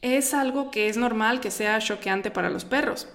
es 0.02 0.34
algo 0.34 0.72
que 0.72 0.88
es 0.88 0.98
normal 0.98 1.42
que 1.42 1.52
sea 1.52 1.80
choqueante 1.80 2.32
para 2.32 2.50
los 2.50 2.64
perros. 2.64 3.08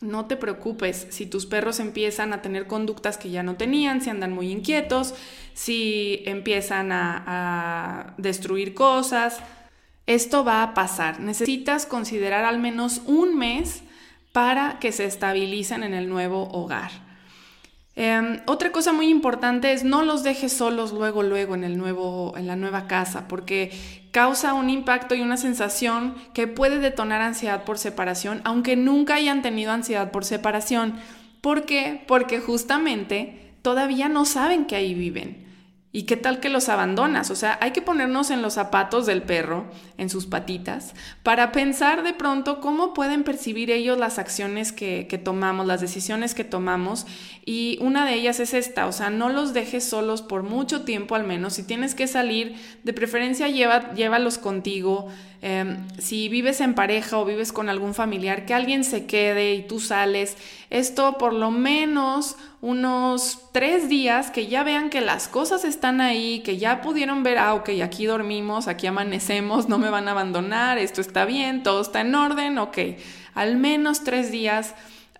No 0.00 0.26
te 0.26 0.36
preocupes 0.36 1.08
si 1.10 1.26
tus 1.26 1.46
perros 1.46 1.80
empiezan 1.80 2.32
a 2.32 2.40
tener 2.40 2.68
conductas 2.68 3.18
que 3.18 3.30
ya 3.30 3.42
no 3.42 3.56
tenían, 3.56 4.00
si 4.00 4.10
andan 4.10 4.32
muy 4.32 4.52
inquietos, 4.52 5.14
si 5.54 6.22
empiezan 6.24 6.92
a, 6.92 8.14
destruir 8.16 8.74
cosas. 8.74 9.40
Esto 10.06 10.44
va 10.44 10.62
a 10.62 10.72
pasar. 10.72 11.18
Necesitas 11.18 11.84
considerar 11.84 12.44
al 12.44 12.60
menos 12.60 13.02
un 13.06 13.36
mes 13.36 13.82
para 14.32 14.78
que 14.78 14.92
se 14.92 15.04
estabilicen 15.04 15.82
en 15.82 15.94
el 15.94 16.08
nuevo 16.08 16.48
hogar. 16.52 17.07
Em, 18.00 18.42
otra 18.46 18.70
cosa 18.70 18.92
muy 18.92 19.08
importante 19.08 19.72
es 19.72 19.82
no 19.82 20.04
los 20.04 20.22
dejes 20.22 20.52
solos 20.52 20.92
luego, 20.92 21.24
luego 21.24 21.56
en, 21.56 21.64
el 21.64 21.76
nuevo, 21.76 22.32
en 22.36 22.46
la 22.46 22.54
nueva 22.54 22.86
casa, 22.86 23.26
porque 23.26 23.72
causa 24.12 24.54
un 24.54 24.70
impacto 24.70 25.16
y 25.16 25.20
una 25.20 25.36
sensación 25.36 26.14
que 26.32 26.46
puede 26.46 26.78
detonar 26.78 27.20
ansiedad 27.20 27.64
por 27.64 27.76
separación, 27.76 28.40
aunque 28.44 28.76
nunca 28.76 29.16
hayan 29.16 29.42
tenido 29.42 29.72
ansiedad 29.72 30.12
por 30.12 30.24
separación. 30.24 30.94
¿Por 31.40 31.64
qué? 31.64 32.04
Porque 32.06 32.38
justamente 32.38 33.52
todavía 33.62 34.08
no 34.08 34.26
saben 34.26 34.66
que 34.66 34.76
ahí 34.76 34.94
viven. 34.94 35.47
¿Y 35.90 36.02
qué 36.02 36.18
tal 36.18 36.38
que 36.38 36.50
los 36.50 36.68
abandonas? 36.68 37.30
O 37.30 37.34
sea, 37.34 37.58
hay 37.62 37.70
que 37.70 37.80
ponernos 37.80 38.30
en 38.30 38.42
los 38.42 38.54
zapatos 38.54 39.06
del 39.06 39.22
perro, 39.22 39.64
en 39.96 40.10
sus 40.10 40.26
patitas, 40.26 40.92
para 41.22 41.50
pensar 41.50 42.02
de 42.02 42.12
pronto 42.12 42.60
cómo 42.60 42.92
pueden 42.92 43.24
percibir 43.24 43.70
ellos 43.70 43.96
las 43.96 44.18
acciones 44.18 44.70
que, 44.70 45.20
tomamos, 45.24 45.66
las 45.66 45.80
decisiones 45.80 46.34
que 46.34 46.44
tomamos. 46.44 47.06
Y 47.46 47.78
una 47.80 48.04
de 48.04 48.14
ellas 48.14 48.38
es 48.38 48.52
esta, 48.52 48.86
o 48.86 48.92
sea, 48.92 49.08
no 49.08 49.30
los 49.30 49.54
dejes 49.54 49.82
solos 49.82 50.20
por 50.20 50.42
mucho 50.42 50.82
tiempo 50.82 51.14
al 51.14 51.24
menos. 51.24 51.54
Si 51.54 51.62
tienes 51.62 51.94
que 51.94 52.06
salir, 52.06 52.56
de 52.84 52.92
preferencia 52.92 53.48
lleva, 53.48 53.94
llévalos 53.94 54.36
contigo. 54.36 55.08
Em, 55.40 55.86
si 55.98 56.28
vives 56.28 56.60
en 56.60 56.74
pareja 56.74 57.16
o 57.16 57.24
vives 57.24 57.52
con 57.52 57.68
algún 57.68 57.94
familiar, 57.94 58.44
que 58.44 58.54
alguien 58.54 58.82
se 58.82 59.06
quede 59.06 59.54
y 59.54 59.62
tú 59.62 59.78
sales. 59.78 60.36
Esto 60.68 61.16
por 61.16 61.32
lo 61.32 61.52
menos 61.52 62.36
unos 62.60 63.38
tres 63.52 63.88
días 63.88 64.32
que 64.32 64.48
ya 64.48 64.64
vean 64.64 64.90
que 64.90 65.00
las 65.00 65.28
cosas 65.28 65.64
están 65.64 66.00
ahí, 66.00 66.40
que 66.40 66.56
ya 66.56 66.80
pudieron 66.80 67.22
ver, 67.22 67.38
ah, 67.38 67.54
ok, 67.54 67.70
aquí 67.84 68.06
dormimos, 68.06 68.66
aquí 68.66 68.88
amanecemos, 68.88 69.68
no 69.68 69.78
me 69.78 69.90
van 69.90 70.08
a 70.08 70.10
abandonar, 70.10 70.76
esto 70.78 71.00
está 71.00 71.24
bien, 71.24 71.62
todo 71.62 71.82
está 71.82 72.00
en 72.00 72.16
orden, 72.16 72.58
ok. 72.58 72.78
Al 73.34 73.56
menos 73.56 74.02
tres 74.02 74.32
días 74.32 74.74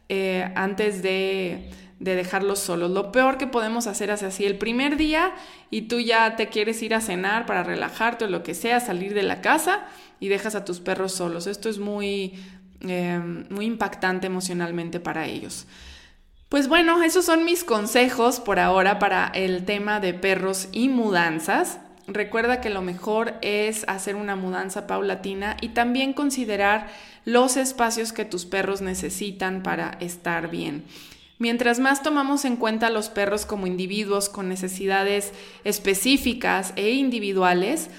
eh, 0.09 0.51
antes 0.57 1.01
de, 1.01 1.71
de 2.01 2.15
dejarlos 2.15 2.61
solos. 2.61 2.91
Lo 2.91 3.11
peor 3.13 3.39
que 3.39 3.47
podemos 3.47 3.87
hacer 3.87 4.11
es 4.11 4.23
así 4.23 4.45
el 4.47 4.57
primer 4.57 4.97
día 4.97 5.33
y 5.71 5.83
tú 5.83 6.01
ya 6.01 6.37
te 6.37 6.49
quieres 6.49 6.83
ir 6.83 6.95
a 6.95 7.01
cenar 7.01 7.47
para 7.47 7.65
relajarte 7.65 8.27
o 8.27 8.29
lo 8.29 8.43
que 8.43 8.55
sea, 8.55 8.81
salir 8.81 9.15
de 9.15 9.23
la 9.23 9.41
casa 9.41 9.87
y 10.21 10.29
dejas 10.29 10.55
a 10.55 10.65
tus 10.65 10.81
perros 10.81 11.13
solos. 11.13 11.47
Esto 11.47 11.69
es 11.69 11.79
muy, 11.79 12.35
eh, 12.81 13.21
muy 13.51 13.67
impactante 13.67 14.27
emocionalmente 14.27 15.01
para 15.01 15.27
ellos. 15.27 15.67
Pues 16.49 16.69
bueno, 16.69 17.03
esos 17.03 17.27
son 17.27 17.45
mis 17.45 17.63
consejos 17.63 18.41
por 18.41 18.59
ahora 18.59 18.99
para 18.99 19.27
el 19.35 19.65
tema 19.65 20.01
de 20.01 20.15
perros 20.15 20.69
y 20.73 20.89
mudanzas. 20.89 21.79
Recuerda 22.07 22.63
que 22.63 22.71
lo 22.71 22.81
mejor 22.81 23.35
es 23.43 23.85
hacer 23.87 24.17
una 24.17 24.35
mudanza 24.35 24.87
paulatina 24.87 25.59
y 25.61 25.71
también 25.71 26.15
considerar 26.15 26.89
los 27.27 27.59
espacios 27.59 28.15
que 28.15 28.25
tus 28.25 28.47
perros 28.47 28.81
necesitan 28.81 29.63
para 29.63 29.99
estar 30.01 30.49
bien. 30.49 30.85
Mientras 31.39 31.79
más 31.79 32.03
tomamos 32.03 32.45
en 32.45 32.57
cuenta 32.57 32.89
a 32.89 32.91
los 32.91 33.09
perros 33.09 33.47
como 33.47 33.67
individuos 33.67 34.29
con 34.29 34.49
necesidades 34.49 35.33
específicas 35.65 36.73
e 36.75 36.91
individuales, 36.91 37.91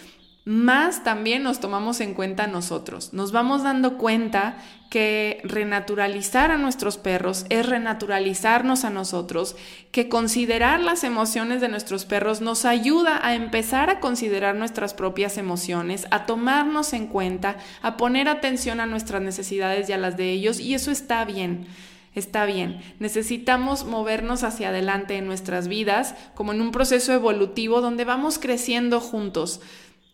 más 0.50 1.04
también 1.04 1.44
nos 1.44 1.60
tomamos 1.60 2.02
en 2.02 2.16
cuenta 2.16 2.48
nosotros. 2.48 3.14
Nos 3.14 3.32
vamos 3.32 3.62
dando 3.62 3.98
cuenta 3.98 4.58
que 4.90 5.42
renaturalizar 5.44 6.50
a 6.50 6.58
nuestros 6.58 6.98
perros 6.98 7.46
es 7.50 7.68
renaturalizarnos 7.68 8.84
a 8.84 8.90
nosotros, 8.90 9.56
que 9.92 10.10
considerar 10.10 10.80
las 10.80 11.04
emociones 11.04 11.62
de 11.62 11.70
nuestros 11.70 12.06
perros 12.06 12.42
nos 12.42 12.66
ayuda 12.66 13.20
a 13.24 13.36
empezar 13.36 13.90
a 13.92 14.00
considerar 14.00 14.56
nuestras 14.56 14.96
propias 14.96 15.38
emociones, 15.38 16.08
a 16.10 16.26
tomarnos 16.26 16.94
en 16.94 17.08
cuenta, 17.08 17.58
a 17.84 17.96
poner 17.96 18.28
atención 18.28 18.80
a 18.80 18.88
nuestras 18.88 19.22
necesidades 19.22 19.88
y 19.88 19.94
a 19.94 19.98
las 19.98 20.18
de 20.18 20.32
ellos, 20.32 20.60
y 20.60 20.74
eso 20.74 20.90
está 20.90 21.26
bien. 21.26 21.68
Está 22.16 22.46
bien, 22.46 22.82
necesitamos 23.00 23.86
movernos 23.86 24.44
hacia 24.44 24.70
adelante 24.70 25.18
en 25.18 25.28
nuestras 25.28 25.68
vidas 25.68 26.16
como 26.34 26.54
en 26.54 26.62
un 26.62 26.72
proceso 26.72 27.14
evolutivo 27.14 27.82
donde 27.82 28.04
vamos 28.04 28.40
creciendo 28.40 29.00
juntos. 29.00 29.62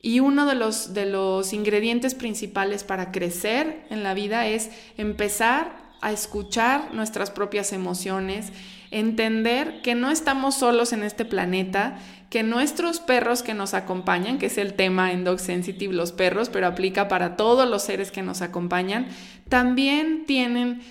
Y 0.01 0.19
uno 0.19 0.45
de 0.45 0.55
los, 0.55 0.93
de 0.93 1.05
los 1.05 1.53
ingredientes 1.53 2.13
principales 2.13 2.83
para 2.83 3.11
crecer 3.11 3.85
en 3.89 4.03
la 4.03 4.13
vida 4.13 4.45
es 4.47 4.69
empezar 4.97 5.85
a 6.01 6.11
escuchar 6.11 6.93
nuestras 6.93 7.31
propias 7.31 7.73
emociones, 7.73 8.51
entender 8.91 9.81
que 9.81 9.95
no 9.95 10.11
estamos 10.11 10.55
solos 10.55 10.93
en 10.93 11.01
este 11.01 11.25
planeta, 11.25 11.97
que 12.29 12.43
nuestros 12.43 12.99
perros 12.99 13.41
que 13.41 13.53
nos 13.53 13.73
acompañan, 13.73 14.37
que 14.37 14.47
es 14.47 14.57
el 14.57 14.73
tema 14.73 15.11
en 15.11 15.23
Dog 15.23 15.39
Sensitive, 15.39 15.93
los 15.93 16.11
perros, 16.11 16.49
pero 16.49 16.67
aplica 16.67 17.07
para 17.07 17.35
todos 17.35 17.67
los 17.67 17.81
seres 17.81 18.11
que 18.11 18.21
nos 18.21 18.41
acompañan, 18.41 19.07
también 19.49 20.25
tienen 20.27 20.81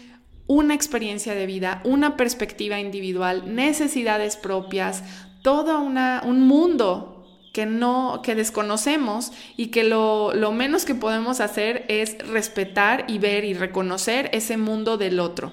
una 0.46 0.74
experiencia 0.74 1.34
de 1.34 1.46
vida, 1.46 1.80
una 1.84 2.16
perspectiva 2.16 2.78
individual, 2.78 3.54
necesidades 3.54 4.36
propias, 4.36 5.02
todo 5.42 5.80
una, 5.80 6.22
un 6.24 6.46
mundo 6.46 7.26
que 7.52 7.66
no, 7.66 8.20
que 8.22 8.34
desconocemos 8.34 9.32
y 9.56 9.68
que 9.68 9.84
lo, 9.84 10.34
lo 10.34 10.52
menos 10.52 10.84
que 10.84 10.94
podemos 10.94 11.40
hacer 11.40 11.84
es 11.88 12.18
respetar 12.26 13.04
y 13.08 13.18
ver 13.18 13.44
y 13.44 13.54
reconocer 13.54 14.28
ese 14.32 14.56
mundo 14.56 14.98
del 14.98 15.20
otro. 15.20 15.52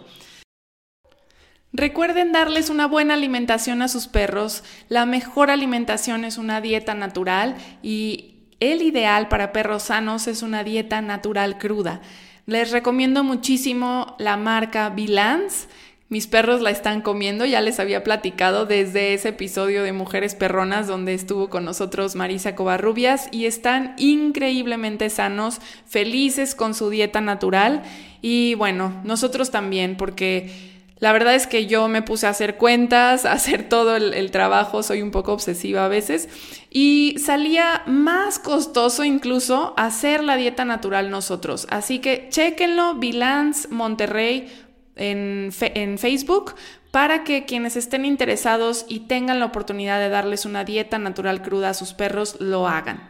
Recuerden 1.73 2.33
darles 2.33 2.69
una 2.69 2.85
buena 2.85 3.13
alimentación 3.13 3.81
a 3.81 3.87
sus 3.87 4.07
perros. 4.07 4.63
La 4.89 5.05
mejor 5.05 5.49
alimentación 5.49 6.25
es 6.25 6.37
una 6.37 6.59
dieta 6.59 6.95
natural 6.95 7.55
y 7.81 8.49
el 8.59 8.81
ideal 8.81 9.29
para 9.29 9.53
perros 9.53 9.83
sanos 9.83 10.27
es 10.27 10.41
una 10.41 10.63
dieta 10.63 11.01
natural 11.01 11.57
cruda. 11.57 12.01
Les 12.45 12.71
recomiendo 12.71 13.23
muchísimo 13.23 14.15
la 14.17 14.35
marca 14.35 14.89
Bilance. 14.89 15.67
Mis 16.09 16.27
perros 16.27 16.59
la 16.59 16.71
están 16.71 17.01
comiendo, 17.01 17.45
ya 17.45 17.61
les 17.61 17.79
había 17.79 18.03
platicado 18.03 18.65
desde 18.65 19.13
ese 19.13 19.29
episodio 19.29 19.83
de 19.83 19.93
Mujeres 19.93 20.35
Perronas 20.35 20.85
donde 20.85 21.13
estuvo 21.13 21.49
con 21.49 21.63
nosotros 21.63 22.15
Marisa 22.15 22.53
Covarrubias 22.53 23.29
y 23.31 23.45
están 23.45 23.95
increíblemente 23.97 25.09
sanos, 25.09 25.61
felices 25.87 26.53
con 26.53 26.73
su 26.73 26.89
dieta 26.89 27.21
natural. 27.21 27.83
Y 28.21 28.55
bueno, 28.55 28.99
nosotros 29.05 29.51
también 29.51 29.95
porque 29.95 30.70
la 31.01 31.11
verdad 31.13 31.33
es 31.33 31.47
que 31.47 31.65
yo 31.65 31.87
me 31.87 32.03
puse 32.03 32.27
a 32.27 32.29
hacer 32.29 32.57
cuentas, 32.57 33.25
a 33.25 33.33
hacer 33.33 33.67
todo 33.67 33.97
el, 33.97 34.31
trabajo, 34.31 34.83
soy 34.83 35.01
un 35.01 35.11
poco 35.11 35.33
obsesiva 35.33 35.83
a 35.83 35.89
veces, 35.89 36.29
y 36.69 37.15
salía 37.17 37.81
más 37.87 38.39
costoso 38.39 39.03
incluso 39.03 39.73
hacer 39.77 40.23
la 40.23 40.37
dieta 40.37 40.63
natural 40.63 41.09
nosotros. 41.09 41.67
Así 41.71 41.99
que 41.99 42.27
chéquenlo, 42.29 42.95
Bilance 42.95 43.67
Monterrey 43.69 44.47
en, 44.95 45.51
Facebook 45.97 46.53
para 46.91 47.23
que 47.23 47.45
quienes 47.45 47.77
estén 47.77 48.05
interesados 48.05 48.85
y 48.87 49.01
tengan 49.01 49.39
la 49.39 49.45
oportunidad 49.45 49.99
de 49.99 50.09
darles 50.09 50.45
una 50.45 50.65
dieta 50.65 50.99
natural 50.99 51.41
cruda 51.41 51.69
a 51.69 51.73
sus 51.73 51.93
perros 51.93 52.35
lo 52.39 52.67
hagan. 52.67 53.09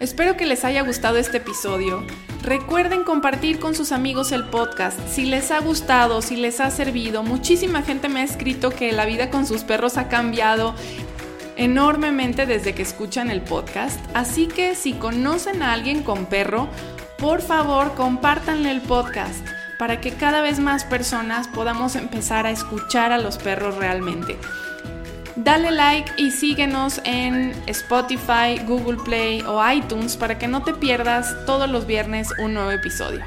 Espero 0.00 0.34
que 0.34 0.46
les 0.46 0.64
haya 0.64 0.80
gustado 0.80 1.18
este 1.18 1.36
episodio. 1.36 2.02
Recuerden 2.42 3.04
compartir 3.04 3.58
con 3.58 3.74
sus 3.74 3.92
amigos 3.92 4.32
el 4.32 4.44
podcast. 4.44 4.98
Si 5.06 5.26
les 5.26 5.50
ha 5.50 5.60
gustado, 5.60 6.22
si 6.22 6.36
les 6.36 6.58
ha 6.60 6.70
servido, 6.70 7.22
muchísima 7.22 7.82
gente 7.82 8.08
me 8.08 8.20
ha 8.20 8.24
escrito 8.24 8.70
que 8.70 8.92
la 8.92 9.04
vida 9.04 9.28
con 9.28 9.44
sus 9.44 9.62
perros 9.62 9.98
ha 9.98 10.08
cambiado 10.08 10.74
enormemente 11.56 12.46
desde 12.46 12.74
que 12.74 12.80
escuchan 12.80 13.30
el 13.30 13.42
podcast. 13.42 14.00
Así 14.14 14.46
que 14.46 14.74
si 14.74 14.94
conocen 14.94 15.62
a 15.62 15.74
alguien 15.74 16.02
con 16.02 16.24
perro, 16.24 16.68
por 17.18 17.42
favor 17.42 17.94
compártanle 17.94 18.70
el 18.70 18.80
podcast 18.80 19.46
para 19.78 20.00
que 20.00 20.12
cada 20.12 20.40
vez 20.40 20.60
más 20.60 20.84
personas 20.84 21.46
podamos 21.46 21.94
empezar 21.94 22.46
a 22.46 22.52
escuchar 22.52 23.12
a 23.12 23.18
los 23.18 23.36
perros 23.36 23.76
realmente. 23.76 24.38
Dale 25.42 25.70
like 25.70 26.12
y 26.18 26.32
síguenos 26.32 27.00
en 27.04 27.54
Spotify, 27.66 28.58
Google 28.66 28.98
Play 29.02 29.40
o 29.40 29.58
iTunes 29.72 30.18
para 30.18 30.38
que 30.38 30.46
no 30.46 30.62
te 30.62 30.74
pierdas 30.74 31.34
todos 31.46 31.66
los 31.70 31.86
viernes 31.86 32.28
un 32.38 32.52
nuevo 32.52 32.70
episodio. 32.72 33.24